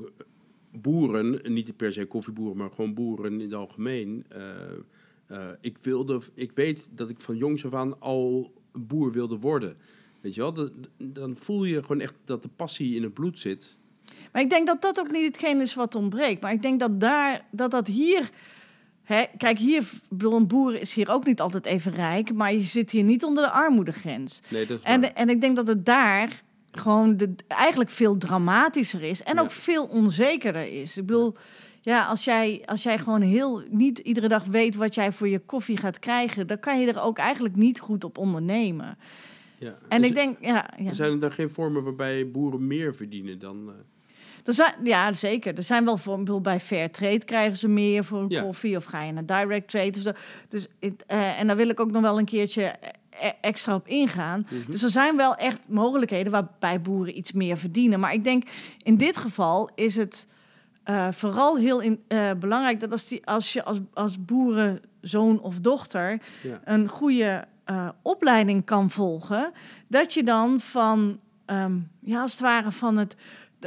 [0.71, 4.25] boeren, niet per se koffieboeren, maar gewoon boeren in het algemeen.
[5.61, 9.77] ik, wilde, ik weet dat ik van jongs af aan al een boer wilde worden.
[10.21, 13.39] Weet je wel, dat, dan voel je gewoon echt dat de passie in het bloed
[13.39, 13.77] zit.
[14.31, 16.41] Maar ik denk dat dat ook niet hetgeen is wat ontbreekt.
[16.41, 18.29] Maar ik denk dat daar, dat, dat hier.
[19.03, 22.63] Hè, kijk, hier, bedoel, een boer is hier ook niet altijd even rijk, maar je
[22.63, 24.41] zit hier niet onder de armoedegrens.
[24.49, 29.03] Nee, dat is en, en ik denk dat het daar gewoon de, eigenlijk veel dramatischer
[29.03, 29.41] is en Ja.
[29.41, 30.97] ook veel onzekerder is.
[30.97, 31.35] Ik bedoel,
[31.81, 35.39] ja, als jij, als jij gewoon heel niet iedere dag weet wat jij voor je
[35.39, 38.97] koffie gaat krijgen, dan kan je er ook eigenlijk niet goed op ondernemen.
[39.59, 39.77] Ja.
[39.89, 40.93] En ik denk, ja, ja.
[40.93, 43.67] Zijn er dan geen vormen waarbij boeren meer verdienen dan...
[43.67, 43.73] eh,
[44.47, 45.55] Er zijn, ja, zeker.
[45.57, 48.41] Er zijn wel voor bijvoorbeeld bij fair trade krijgen ze meer voor een Ja.
[48.41, 50.11] koffie of ga je naar direct trade of zo.
[50.49, 50.67] Dus
[51.07, 52.73] eh, en daar wil ik ook nog wel een keertje
[53.21, 54.47] e- extra op ingaan.
[54.49, 54.71] mhm.
[54.71, 57.99] Dus er zijn wel echt mogelijkheden waarbij boeren iets meer verdienen.
[57.99, 58.43] Maar ik denk
[58.83, 60.27] in dit geval is het
[60.83, 65.59] eh, vooral heel in, eh, belangrijk dat als, die, als je als, als boerenzoon of
[65.59, 66.59] dochter Ja.
[66.63, 69.51] een goede eh, opleiding kan volgen,
[69.87, 73.15] dat je dan van, ehm, ja, als het ware van het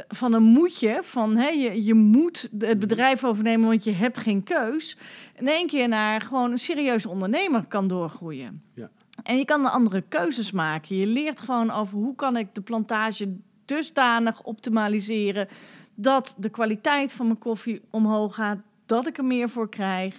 [0.07, 2.79] van een moetje, van hè, je, je moet het Mhm.
[2.79, 4.97] bedrijf overnemen, want je hebt geen keus,
[5.39, 8.61] in één keer naar gewoon een serieuze ondernemer kan doorgroeien.
[8.73, 8.89] Ja.
[9.23, 10.95] En je kan andere keuzes maken.
[10.95, 15.47] Je leert gewoon over hoe kan ik de plantage dusdanig optimaliseren
[15.95, 20.15] dat de kwaliteit van mijn koffie omhoog gaat, dat ik er meer voor krijg.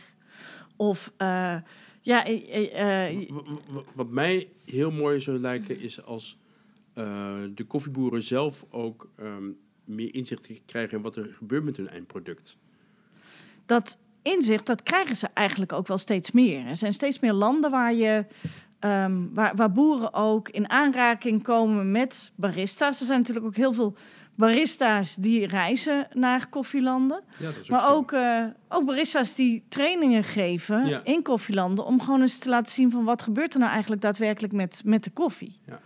[0.77, 1.57] Of eh,
[2.01, 3.19] ja, eh,
[3.95, 6.37] Wat mij heel mooi zou lijken is als
[7.55, 9.45] de koffieboeren zelf ook ehm,
[9.85, 12.57] meer inzicht krijgen in wat er gebeurt met hun eindproduct.
[13.67, 16.67] dat inzicht, dat krijgen ze eigenlijk ook wel steeds meer.
[16.67, 18.25] Er zijn steeds meer landen waar je.
[18.79, 23.01] ehm, waar, waar boeren ook in aanraking komen met barista's.
[23.01, 23.95] Er zijn natuurlijk ook heel veel
[24.35, 27.23] barista's die reizen naar koffielanden.
[27.39, 31.01] Ja, Maar ook, eh, ook barista's die trainingen geven Ja.
[31.05, 31.85] in koffielanden...
[31.85, 35.05] om gewoon eens te laten zien van wat gebeurt er nou eigenlijk daadwerkelijk met, met
[35.05, 35.59] de koffie.
[35.67, 35.81] Ja.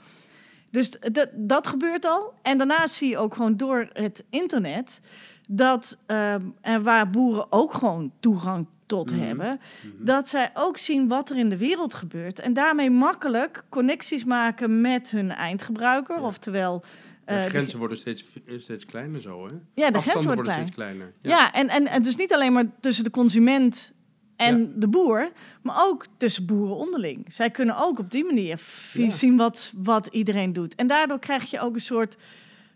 [0.77, 0.93] Dus
[1.35, 2.33] dat gebeurt al.
[2.43, 5.01] En daarnaast zie je ook gewoon door het internet...
[5.49, 9.21] dat ehm, en waar boeren ook gewoon toegang tot Mhm.
[9.21, 9.61] hebben...
[9.95, 10.05] Mhm.
[10.05, 12.39] dat zij ook zien wat er in de wereld gebeurt...
[12.39, 16.17] en daarmee makkelijk connecties maken met hun eindgebruiker.
[16.17, 16.23] Ja.
[16.23, 16.81] Oftewel...
[16.81, 18.25] de eh, de- grenzen worden steeds,
[18.57, 19.53] steeds kleiner zo, hè?
[19.75, 20.59] ja, de Afstanden grenzen worden klein.
[20.59, 21.13] steeds kleiner.
[21.23, 23.95] Ja, en, en, en dus niet alleen maar tussen de consument
[24.37, 24.67] en Ja.
[24.75, 25.31] de boer,
[25.63, 27.33] maar ook tussen boeren onderling.
[27.33, 28.61] Zij kunnen ook op die manier
[28.93, 29.11] Ja.
[29.11, 30.75] zien wat, wat iedereen doet.
[30.75, 32.17] En daardoor krijg je ook een soort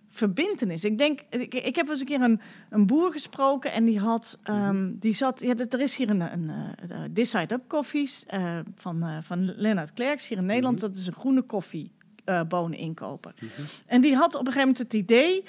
[0.09, 0.85] verbintenis.
[0.85, 4.38] Ik denk, ik, ik heb eens een keer een, een boer gesproken en die had,
[4.42, 8.25] ehm, die zat, ja, er is hier een, een, eh, eh, This Side Up Koffies
[8.27, 10.77] eh, van, van Lennart Klerks hier in Nederland.
[10.81, 10.87] Mhm.
[10.87, 11.90] Dat is een groene koffie
[12.25, 13.35] eh bonen inkoper.
[13.40, 13.51] Mhm.
[13.87, 15.44] En die had op een gegeven moment het idee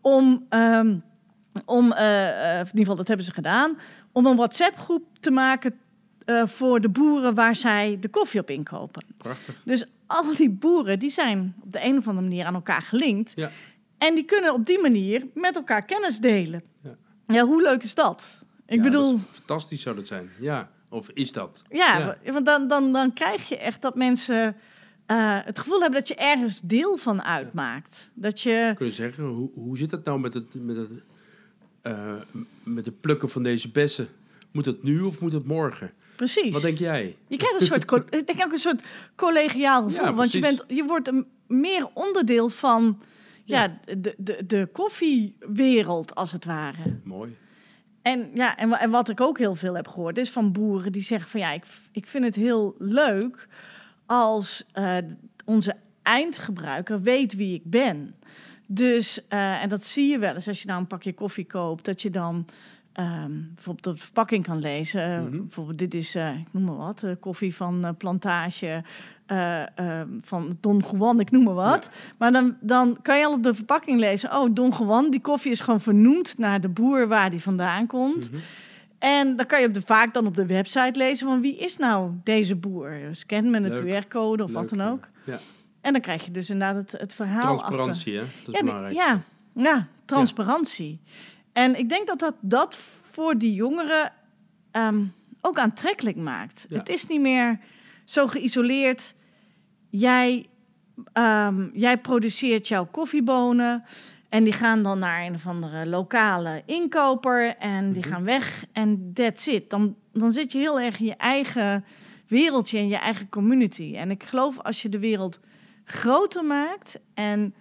[0.00, 0.96] om, ehm,
[1.64, 3.78] om eh, eh, in ieder geval dat hebben ze gedaan,
[4.12, 5.74] om een WhatsApp-groep te maken
[6.24, 9.04] eh, voor de boeren waar zij de koffie op inkopen.
[9.16, 9.54] Prachtig.
[9.64, 13.32] Dus al die boeren die zijn op de een of andere manier aan elkaar gelinkt.
[13.34, 13.50] Ja.
[13.98, 16.62] En die kunnen op die manier met elkaar kennis delen.
[16.82, 16.96] Ja.
[17.26, 18.42] Ja, hoe leuk is dat?
[18.66, 20.30] Ik Ja, bedoel, dat is fantastisch zou dat zijn.
[20.40, 21.62] Ja, of is dat?
[21.70, 24.56] ja, want dan, dan, dan krijg je echt dat mensen
[25.14, 28.10] het gevoel hebben dat je ergens deel van uitmaakt.
[28.14, 30.90] Dat je, Kunnen we zeggen, hoe, hoe zit het nou met het, met, het,
[31.86, 32.14] eh,
[32.62, 34.08] met het plukken van deze bessen?
[34.50, 35.92] Moet het nu of moet het morgen?
[36.16, 36.52] precies.
[36.52, 37.16] Wat denk jij?
[37.26, 38.82] Je krijgt een soort, ik denk ook een soort
[39.14, 40.04] collegiaal gevoel.
[40.04, 43.02] Ja, want je, bent, je wordt een meer onderdeel van
[43.44, 43.78] ja.
[43.84, 46.98] de, de, de koffiewereld, als het ware.
[47.02, 47.36] Mooi.
[48.02, 51.30] En, ja, en wat ik ook heel veel heb gehoord, is van boeren die zeggen
[51.30, 53.48] van ja, ik, ik vind het heel leuk
[54.06, 54.96] als eh,
[55.44, 58.14] onze eindgebruiker weet wie ik ben.
[58.66, 61.84] Dus, eh, en dat zie je wel eens als je nou een pakje koffie koopt,
[61.84, 62.46] dat je dan
[62.92, 65.02] ehm, bijvoorbeeld op de verpakking kan lezen.
[65.02, 65.30] eh, Mhm.
[65.30, 68.82] Bijvoorbeeld, dit is, eh, ik noem maar wat, koffie van plantage
[70.20, 71.90] van Don Juan, ik noem maar wat.
[72.18, 75.50] Maar dan, dan kan je al op de verpakking lezen, oh, Don Juan, die koffie
[75.50, 78.30] is gewoon vernoemd naar de boer waar die vandaan komt.
[78.30, 78.40] Mhm.
[78.98, 81.76] En dan kan je op de, vaak dan op de website lezen van wie is
[81.76, 82.92] nou deze boer?
[83.10, 83.82] Scan met een.
[84.04, 84.90] QR-code of wat dan ja.
[84.90, 85.08] ook.
[85.24, 85.38] Ja.
[85.86, 87.66] En dan krijg je dus inderdaad het, het verhaal achter.
[87.66, 88.20] Transparantie, hè?
[88.44, 88.94] Dat is Ja, belangrijk.
[88.94, 89.20] ja,
[89.54, 91.00] ja, transparantie.
[91.52, 92.78] En ik denk dat dat, dat
[93.10, 94.12] voor die jongeren
[94.70, 95.04] ehm,
[95.40, 96.66] ook aantrekkelijk maakt.
[96.68, 96.78] Ja.
[96.78, 97.58] Het is niet meer
[98.04, 99.14] zo geïsoleerd.
[99.90, 100.46] Jij,
[101.12, 103.84] ehm, jij produceert jouw koffiebonen.
[104.28, 107.56] En die gaan dan naar een of andere lokale inkoper.
[107.56, 108.12] En die Mhm.
[108.12, 108.64] gaan weg.
[108.72, 109.70] En that's it.
[109.70, 111.84] Dan, dan zit je heel erg in je eigen
[112.26, 113.94] wereldje en je eigen community.
[113.96, 115.40] En ik geloof als je de wereld
[115.86, 117.54] groter maakt en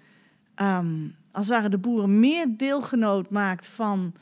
[0.56, 4.14] ehm, als het ware de boeren meer deelgenoot maakt van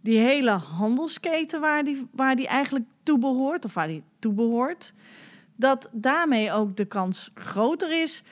[0.00, 4.94] die hele handelsketen waar die, waar die eigenlijk toe behoort, of waar die toe behoort,
[5.56, 8.22] dat daarmee ook de kans groter is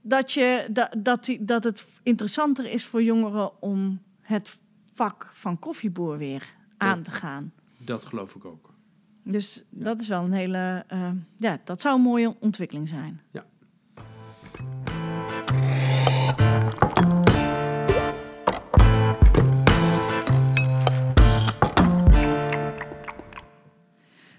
[0.00, 4.58] dat, je, dat, dat, die, dat het interessanter is voor jongeren om het
[4.92, 7.52] vak van koffieboer weer aan te gaan.
[7.78, 8.74] Dat geloof ik ook.
[9.22, 13.20] Dus dat is wel een hele, eh, ja, dat zou een mooie ontwikkeling zijn.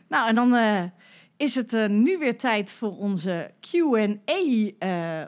[0.07, 0.83] Nou, en dan eh,
[1.37, 4.11] is het eh, nu weer tijd voor onze Q&A
[4.77, 5.21] eh,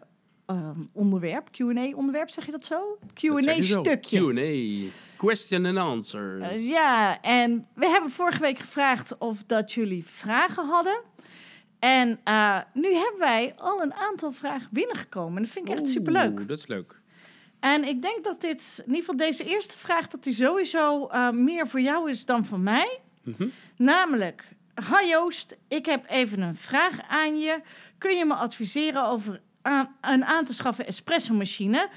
[0.46, 1.52] ehm, onderwerp.
[1.52, 2.98] Q&A onderwerp, zeg je dat zo?
[3.14, 4.34] Q&A stukje.
[4.34, 4.92] Q&A.
[5.18, 6.70] Question and answers.
[6.70, 11.02] Ja, en we hebben vorige week gevraagd of dat jullie vragen hadden.
[11.80, 12.20] En
[12.74, 15.36] nu hebben wij al een aantal vragen binnengekomen.
[15.36, 16.48] En dat vind ik echt superleuk.
[16.48, 17.00] Dat is leuk.
[17.60, 21.68] En ik denk dat dit, in ieder geval deze eerste vraag, dat die sowieso meer
[21.68, 23.00] voor jou is dan voor mij.
[23.24, 23.48] Mhm.
[23.78, 24.44] Namelijk,
[24.84, 27.62] hi Joost, ik heb even een vraag aan je.
[27.98, 31.90] Kun je me adviseren over aan, een aan te schaffen espresso-machine?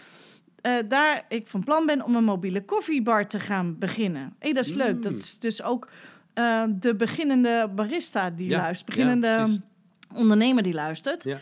[0.61, 4.35] Eh, daar ik van plan ben om een mobiele koffiebar te gaan beginnen.
[4.39, 5.03] Hé, dat is leuk.
[5.03, 5.19] Dat Mm.
[5.19, 5.89] is dus ook
[6.35, 8.89] eh, de beginnende barista die Ja, luistert.
[8.89, 9.61] Beginnende
[10.15, 11.25] ondernemer die luistert.
[11.25, 11.39] Ja.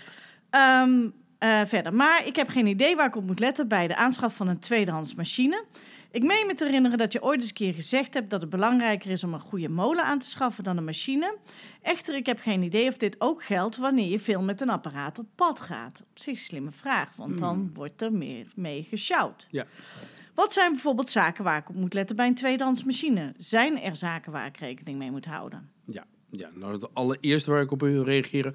[0.50, 1.08] Ehm,
[1.40, 1.94] eh, verder.
[1.94, 4.58] Maar ik heb geen idee waar ik op moet letten bij de aanschaf van een
[4.58, 5.64] tweedehands machine.
[6.10, 8.50] Ik meen me te herinneren dat je ooit eens een keer gezegd hebt dat het
[8.50, 11.36] belangrijker is om een goede molen aan te schaffen dan een machine.
[11.82, 15.18] Echter, ik heb geen idee of dit ook geldt wanneer je veel met een apparaat
[15.18, 16.00] op pad gaat.
[16.10, 17.70] Op zich een slimme vraag, want dan Hmm.
[17.74, 19.46] wordt er meer mee gesjouwd.
[19.50, 19.66] Ja.
[20.34, 23.32] Wat zijn bijvoorbeeld zaken waar ik op moet letten bij een tweedehands machine?
[23.36, 25.70] Zijn er zaken waar ik rekening mee moet houden?
[25.84, 28.54] Ja, ja, nou het allereerste waar ik op wil reageren.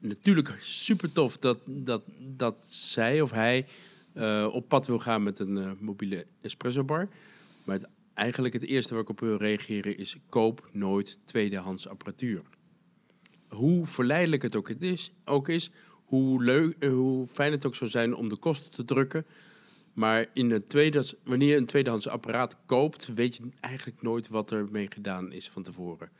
[0.00, 3.66] Natuurlijk super tof dat, dat, dat zij of hij
[4.12, 7.08] eh, op pad wil gaan met een eh, mobiele espresso bar.
[7.64, 7.78] Maar
[8.14, 12.42] eigenlijk het eerste waar ik op wil reageren is koop nooit tweedehands apparatuur.
[13.48, 15.70] Hoe verleidelijk het ook, het is, ook is,
[16.04, 19.26] hoe, leuk, eh, hoe fijn het ook zou zijn om de kosten te drukken.
[19.92, 24.50] Maar in het tweedehands, wanneer je een tweedehands apparaat koopt, weet je eigenlijk nooit wat
[24.50, 26.10] er mee gedaan is van tevoren.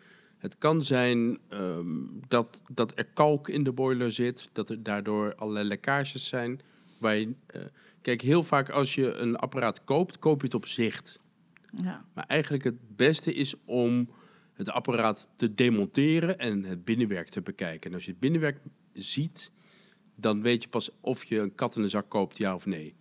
[0.40, 5.35] Het kan zijn ehm, dat, dat er kalk in de boiler zit, dat er daardoor
[5.35, 6.61] allerlei lekkages zijn.
[6.98, 7.62] Waar je, eh,
[8.03, 11.20] kijk, heel vaak als je een apparaat koopt, koop je het op zicht.
[11.83, 12.05] Ja.
[12.14, 14.11] Maar eigenlijk het beste is om
[14.53, 17.90] het apparaat te demonteren en het binnenwerk te bekijken.
[17.90, 18.61] En als je het binnenwerk
[18.92, 19.50] ziet,
[20.14, 22.94] dan weet je pas of je een kat in de zak koopt, ja of nee.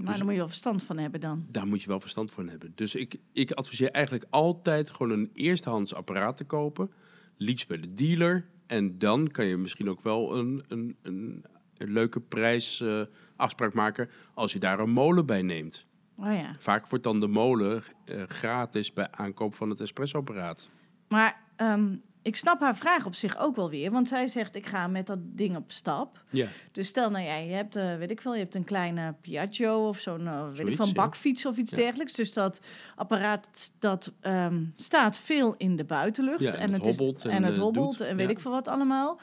[0.00, 1.46] Maar Dus- daar moet je wel verstand van hebben dan.
[1.48, 2.72] Daar moet je wel verstand van hebben.
[2.74, 6.90] Dus ik, ik adviseer eigenlijk altijd gewoon een eerstehands apparaat te kopen.
[7.36, 8.48] Liefst bij de dealer.
[8.66, 11.44] En dan kan je misschien ook wel een, een, een,
[11.76, 15.86] een leuke prijsafspraak maken als je daar een molen bij neemt.
[16.16, 16.54] Oh ja.
[16.58, 20.68] Vaak wordt dan de molen eh, gratis bij aankoop van het espressoapparaat.
[21.08, 23.90] Maar ehm, ik snap haar vraag op zich ook wel weer.
[23.90, 26.22] Want zij zegt, ik ga met dat ding op stap.
[26.30, 29.14] Ja, Dus stel nou ja, je hebt, eh, weet ik veel, je hebt een kleine
[29.20, 30.92] Piaggio of zo'n, eh, weet Zoiets, ja.
[30.92, 31.76] bakfiets of iets Ja.
[31.76, 32.12] dergelijks.
[32.12, 32.60] Dus dat
[32.96, 36.54] apparaat dat ehm, staat veel in de buitenlucht.
[36.54, 38.06] En het hobbelt is, en, en het eh, hobbelt doet.
[38.06, 39.20] en weet ik veel wat allemaal.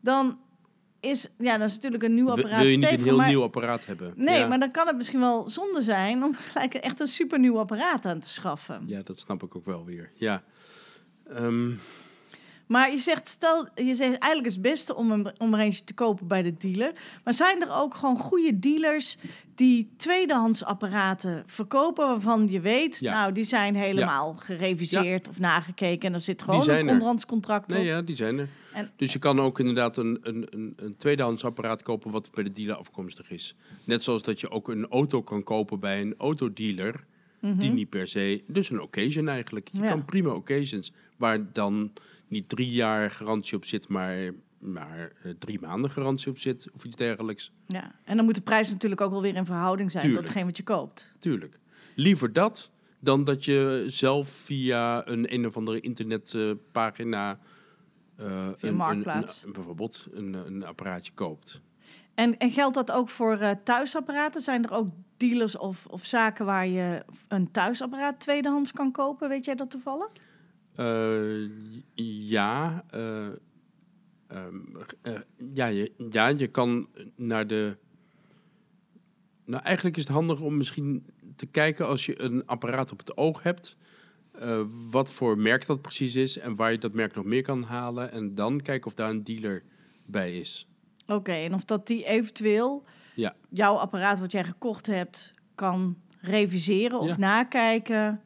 [0.00, 0.38] Dan
[1.00, 2.60] is, ja, dat is natuurlijk een nieuw apparaat.
[2.60, 4.12] wil je niet een heel maar- nieuw apparaat hebben?
[4.16, 4.46] Nee, ja.
[4.46, 8.18] maar dan kan het misschien wel zonde zijn om gelijk echt een supernieuw apparaat aan
[8.20, 8.82] te schaffen.
[8.86, 10.10] Ja, dat snap ik ook wel weer.
[10.14, 10.42] Ja.
[11.28, 11.70] Ehm,
[12.68, 15.84] Maar je zegt, stel, je zegt eigenlijk is het beste om, een, om er eentje
[15.84, 16.92] te kopen bij de dealer.
[17.24, 19.16] Maar zijn er ook gewoon goede dealers
[19.54, 23.12] die tweedehands apparaten verkopen waarvan je weet, Ja.
[23.12, 26.92] nou, die zijn helemaal gereviseerd of nagekeken en er zit gewoon een er.
[26.92, 27.86] onderhandscontract nee, op.
[27.86, 28.48] ja, die zijn er.
[28.72, 32.44] En- dus je kan ook inderdaad een, een, een, een tweedehands apparaat kopen wat bij
[32.44, 33.54] de dealer afkomstig is.
[33.84, 37.04] Net zoals dat je ook een auto kan kopen bij een autodealer.
[37.40, 39.68] Die niet per se, dus een occasion eigenlijk.
[39.72, 39.88] Je Mhm.
[39.88, 41.92] Kan prima occasions, waar dan
[42.28, 46.84] niet drie jaar garantie op zit, maar, maar eh, drie maanden garantie op zit of
[46.84, 47.52] iets dergelijks.
[47.66, 47.92] Ja.
[48.04, 50.24] En dan moet de prijs natuurlijk ook wel weer in verhouding zijn Tuurlijk.
[50.26, 51.14] tot hetgeen wat je koopt.
[51.18, 51.58] Tuurlijk.
[51.94, 57.38] Liever dat dan dat je zelf via een een of andere internetpagina
[58.16, 59.40] eh, een, Marktplaats.
[59.42, 61.60] een- een- bijvoorbeeld een, een apparaatje koopt.
[62.14, 64.40] En, en geldt dat ook voor eh, thuisapparaten?
[64.40, 69.28] Zijn er ook dealers of, of zaken waar je een thuisapparaat tweedehands kan kopen?
[69.28, 70.08] Weet jij dat toevallig?
[70.78, 71.50] Eh,
[72.28, 73.26] ja, eh,
[74.26, 74.56] ehm,
[75.02, 75.12] eh,
[75.52, 77.76] ja, je, ja, je kan naar de.
[79.44, 83.16] Nou, eigenlijk is het handig om misschien te kijken als je een apparaat op het
[83.16, 83.76] oog hebt.
[84.90, 88.12] wat voor merk dat precies is en waar je dat merk nog meer kan halen.
[88.12, 89.62] En dan kijken of daar een dealer
[90.06, 90.68] bij is.
[91.06, 93.34] Oké, en of dat die eventueel Ja.
[93.48, 97.16] jouw apparaat wat jij gekocht hebt kan reviseren of Ja.
[97.18, 98.22] nakijken.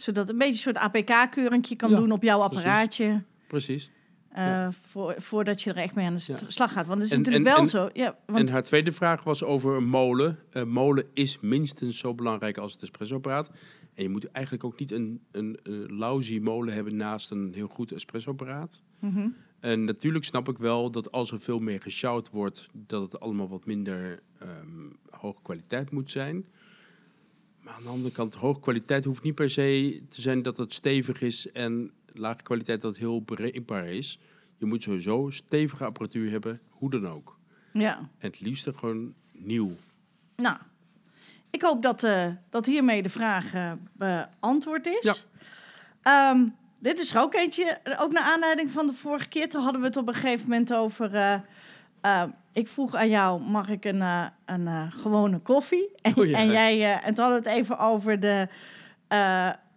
[0.00, 3.22] Zodat een beetje een soort APK-keurentje kan Ja, doen op jouw apparaatje.
[3.48, 3.90] Precies.
[4.30, 4.72] eh, Ja.
[4.72, 6.36] voor, voordat je er echt mee aan de Ja.
[6.48, 6.86] slag gaat.
[6.86, 7.90] Want het is En- natuurlijk en- wel en- zo.
[7.92, 10.38] Ja, want, En haar tweede vraag was over een molen.
[10.50, 13.50] Een molen is minstens zo belangrijk als het espressoapparaat.
[13.94, 17.68] En je moet eigenlijk ook niet een, een, een lousy molen hebben naast een heel
[17.68, 18.82] goed espressoapparaat.
[18.98, 19.28] Mhm.
[19.60, 23.48] En natuurlijk snap ik wel dat als er veel meer gesjouwd wordt, dat het allemaal
[23.48, 24.48] wat minder ehm,
[25.10, 26.44] hoge kwaliteit moet zijn.
[27.70, 30.74] Maar aan de andere kant, hoge kwaliteit hoeft niet per se te zijn dat het
[30.74, 34.18] stevig is en lage kwaliteit dat heel bereikbaar is.
[34.56, 37.38] Je moet sowieso stevige apparatuur hebben, hoe dan ook.
[37.72, 37.98] Ja.
[37.98, 39.76] En het liefste gewoon nieuw.
[40.36, 40.56] Nou,
[41.50, 45.04] ik hoop dat, eh, dat hiermee de vraag eh, beantwoord is.
[45.04, 45.14] Ja.
[46.02, 46.46] Ehm,
[46.78, 49.48] dit is er ook eentje, ook naar aanleiding van de vorige keer.
[49.48, 51.14] Toen hadden we het op een gegeven moment over...
[51.14, 51.40] eh,
[52.00, 52.22] eh,
[52.52, 55.88] ik vroeg aan jou, mag ik een, eh, een eh, gewone koffie?
[56.02, 56.38] En, Oh ja.
[56.38, 58.48] en, jij, eh, en toen hadden we het even over, de,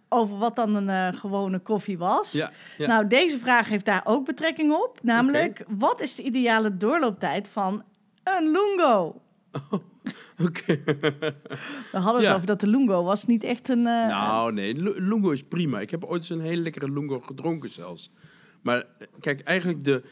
[0.08, 2.32] over wat dan een gewone koffie was.
[2.32, 2.86] Ja, ja.
[2.86, 4.98] Nou, deze vraag heeft daar ook betrekking op.
[5.02, 7.82] Namelijk, wat is de ideale doorlooptijd van
[8.24, 9.20] een lungo?
[10.46, 10.80] Oké.
[11.92, 13.82] We hadden het over dat de lungo was niet echt een...
[13.82, 15.80] Nou, nee, Lu- Lungo is prima.
[15.80, 18.10] Ik heb ooit eens een hele lekkere Lungo gedronken zelfs.
[18.62, 18.84] Maar
[19.20, 20.02] kijk, eigenlijk de,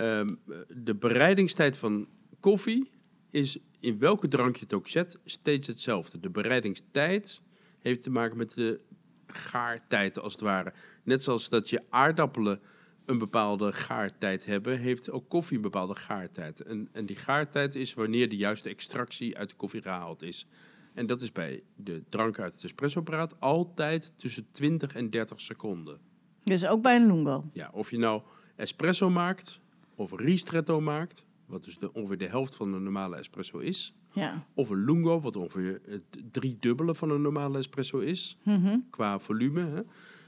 [0.00, 0.28] ehm,
[0.68, 2.08] de bereidingstijd van
[2.40, 2.90] koffie
[3.30, 6.20] is in welke drank je het ook zet, steeds hetzelfde.
[6.20, 7.40] De bereidingstijd
[7.78, 8.80] heeft te maken met de
[9.26, 10.72] gaartijd, als het ware.
[11.02, 12.60] Net zoals dat je aardappelen
[13.04, 16.60] een bepaalde gaartijd hebben, heeft ook koffie een bepaalde gaartijd.
[16.60, 20.46] En, en die gaartijd is wanneer de juiste extractie uit de koffie gehaald is.
[20.94, 25.98] En dat is bij de drank uit het espressoapparaat altijd tussen 20 en 30 seconden.
[26.42, 27.50] Dus ook bij een lungo.
[27.52, 28.22] Ja, of je nou
[28.56, 29.60] espresso maakt
[30.00, 34.44] of ristretto maakt, wat dus de, ongeveer de helft van een normale espresso is, Ja.
[34.54, 38.78] of een lungo, wat ongeveer het driedubbele van een normale espresso is, Mhm.
[38.90, 39.60] qua volume.
[39.66, 39.80] Hè.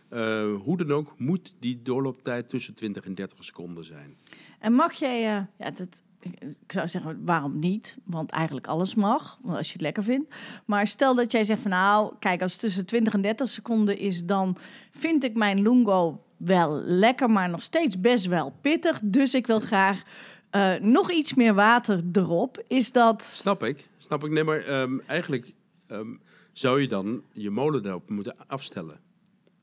[0.08, 4.16] Eh, hoe dan ook, moet die doorlooptijd tussen 20 en 30 seconden zijn.
[4.58, 5.16] En mag jij...
[5.36, 7.96] eh, ja, dat, ik zou zeggen, waarom niet?
[8.04, 10.34] Want eigenlijk alles mag, als je het lekker vindt.
[10.66, 13.98] Maar stel dat jij zegt van nou, kijk, als het tussen 20 en 30 seconden
[13.98, 14.24] is...
[14.24, 14.56] dan
[14.90, 19.00] vind ik mijn lungo wel lekker, maar nog steeds best wel pittig.
[19.02, 20.02] Dus ik wil graag
[20.50, 22.64] eh, nog iets meer water erop.
[22.68, 23.22] Is dat...
[23.22, 24.30] Snap ik, snap ik.
[24.30, 25.52] Nee, maar ehm, eigenlijk
[25.86, 26.14] ehm,
[26.52, 29.00] zou je dan je molen daarop moeten afstellen.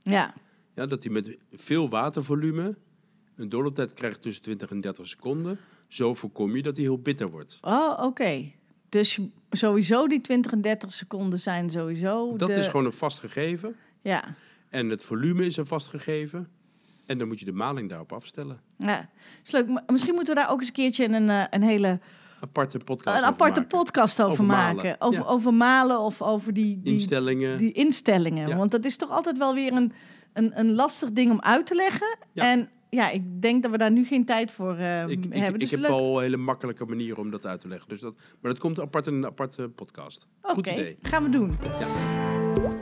[0.02, 0.34] Ja,
[0.76, 2.76] Ja, dat hij met veel watervolume
[3.36, 5.60] een doorlooptijd krijgt tussen 20 en 30 seconden.
[5.88, 7.58] Zo voorkom je dat hij heel bitter wordt.
[7.62, 8.52] oh, oké.
[8.90, 9.20] Dus
[9.52, 12.54] sowieso die 20 en 30 seconden zijn sowieso Dat de...
[12.54, 13.76] is gewoon een vast gegeven.
[14.02, 14.36] Ja,
[14.70, 16.50] En het volume is een vast gegeven.
[17.10, 18.60] En dan moet je de maling daarop afstellen.
[18.78, 19.10] ja.
[19.44, 19.68] Is leuk.
[19.88, 22.00] Misschien moeten we daar ook eens een keertje een, eh, een hele
[22.42, 23.78] Aparte podcast een over aparte maken.
[23.78, 24.96] podcast over, Over malen, maken.
[25.02, 25.26] Over, ja.
[25.28, 27.58] over malen of over die, die, Instellingen.
[27.58, 28.48] die instellingen.
[28.48, 28.56] Ja.
[28.58, 29.92] Want dat is toch altijd wel weer een,
[30.34, 32.18] een, een lastig ding om uit te leggen.
[32.34, 32.52] Ja.
[32.52, 35.54] En ja, ik denk dat we daar nu geen tijd voor eh, ik, ik, hebben.
[35.54, 37.90] ik Dus heb wel hele makkelijke manieren om dat uit te leggen.
[37.90, 40.28] Dus dat, maar dat komt apart in een aparte podcast.
[40.42, 40.98] Oké, Goed idee.
[41.02, 41.58] gaan we doen.
[41.80, 42.79] Ja.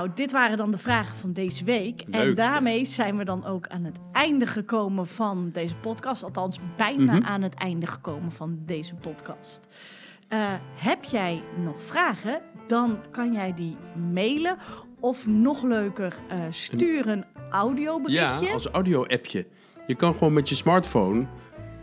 [0.00, 2.02] Nou, dit waren dan de vragen van deze week.
[2.10, 6.22] en daarmee zijn we dan ook aan het einde gekomen van deze podcast.
[6.22, 7.24] Althans, bijna Mhm.
[7.26, 9.66] aan het einde gekomen van deze podcast.
[10.28, 10.38] Eh,
[10.74, 12.40] heb jij nog vragen?
[12.66, 13.76] Dan kan jij die
[14.12, 14.56] mailen.
[15.00, 18.46] Of nog leuker, eh, stuur een audioberichtje.
[18.46, 19.46] Ja, als audio-appje.
[19.86, 21.26] Je kan gewoon met je smartphone,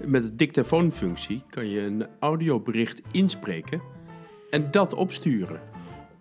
[0.05, 3.82] met de dictafoonfunctie, kan je een audiobericht inspreken
[4.49, 5.59] en dat opsturen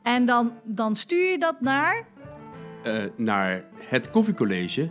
[0.07, 2.05] En dan, dan stuur je dat naar...
[2.83, 4.91] eh, naar het koffiecollege,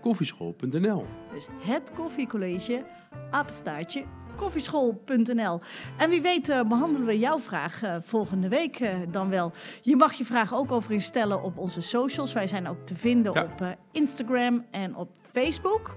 [0.00, 1.04] koffieschool.nl.
[1.32, 2.84] Dus het koffiecollege,
[3.30, 4.04] apenstaartje,
[4.36, 5.60] koffieschool.nl.
[5.98, 9.52] En wie weet eh, behandelen we jouw vraag eh, volgende week dan wel.
[9.82, 12.32] Je mag je vraag ook over instellen op onze socials.
[12.32, 13.42] Wij zijn ook te vinden Ja.
[13.42, 15.96] op Instagram en op Facebook.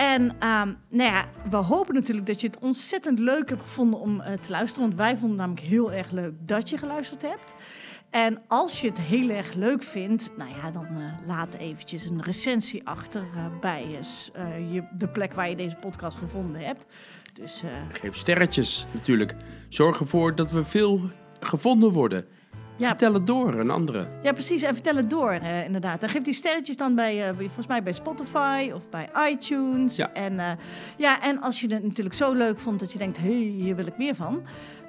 [0.00, 4.20] En ehm, nou ja, we hopen natuurlijk dat je het ontzettend leuk hebt gevonden om
[4.20, 4.88] eh, te luisteren.
[4.88, 7.54] Want wij vonden het namelijk heel erg leuk dat je geluisterd hebt.
[8.10, 12.22] En als je het heel erg leuk vindt, nou ja, dan eh, laat eventjes een
[12.22, 13.86] recensie achter eh, bij
[14.70, 16.86] je, de plek waar je deze podcast gevonden hebt.
[17.32, 19.36] Dus Geef sterretjes natuurlijk.
[19.68, 21.00] Zorg ervoor dat we veel
[21.40, 22.26] gevonden worden.
[22.80, 22.88] Ja.
[22.88, 24.08] Vertel het door aan anderen.
[24.22, 24.62] ja, precies.
[24.62, 26.02] En vertel het door, eh, inderdaad.
[26.02, 29.96] En geef die sterretjes dan bij, eh, bij- volgens mij bij Spotify of bij iTunes.
[29.96, 30.12] Ja.
[30.12, 30.50] En, eh,
[30.96, 33.32] ja, en als je het natuurlijk zo leuk vond dat je denkt, hé, hey,
[33.64, 34.42] hier wil ik meer van.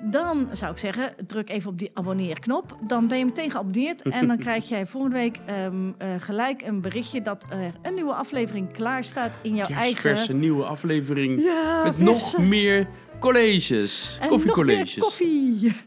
[0.04, 2.78] Dan zou ik zeggen, druk even op die abonneerknop.
[2.82, 4.02] Dan ben je meteen geabonneerd.
[4.20, 8.14] en dan krijg jij volgende week ehm, eh, gelijk een berichtje dat er een nieuwe
[8.14, 10.39] aflevering klaar staat in jouw eigen...
[10.39, 12.04] nieuwe aflevering Ja, met verse.
[12.38, 12.88] nog meer
[13.20, 14.96] colleges, En koffiecolleges.
[14.96, 15.30] nog meer
[15.62, 15.82] koffie.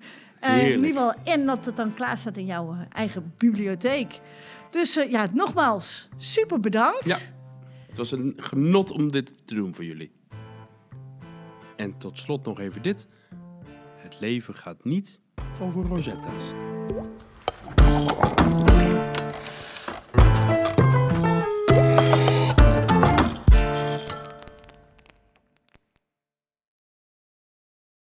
[0.44, 4.20] Eh, in ieder geval, en dat het dan klaar staat in jouw eh, eigen bibliotheek.
[4.70, 7.08] Dus eh, ja, nogmaals, super bedankt.
[7.08, 7.16] Ja.
[7.86, 10.12] Het was een genot om dit te doen voor jullie.
[11.76, 13.08] En tot slot nog even dit.
[13.96, 15.18] Het leven gaat niet
[15.60, 16.52] over Rosetta's.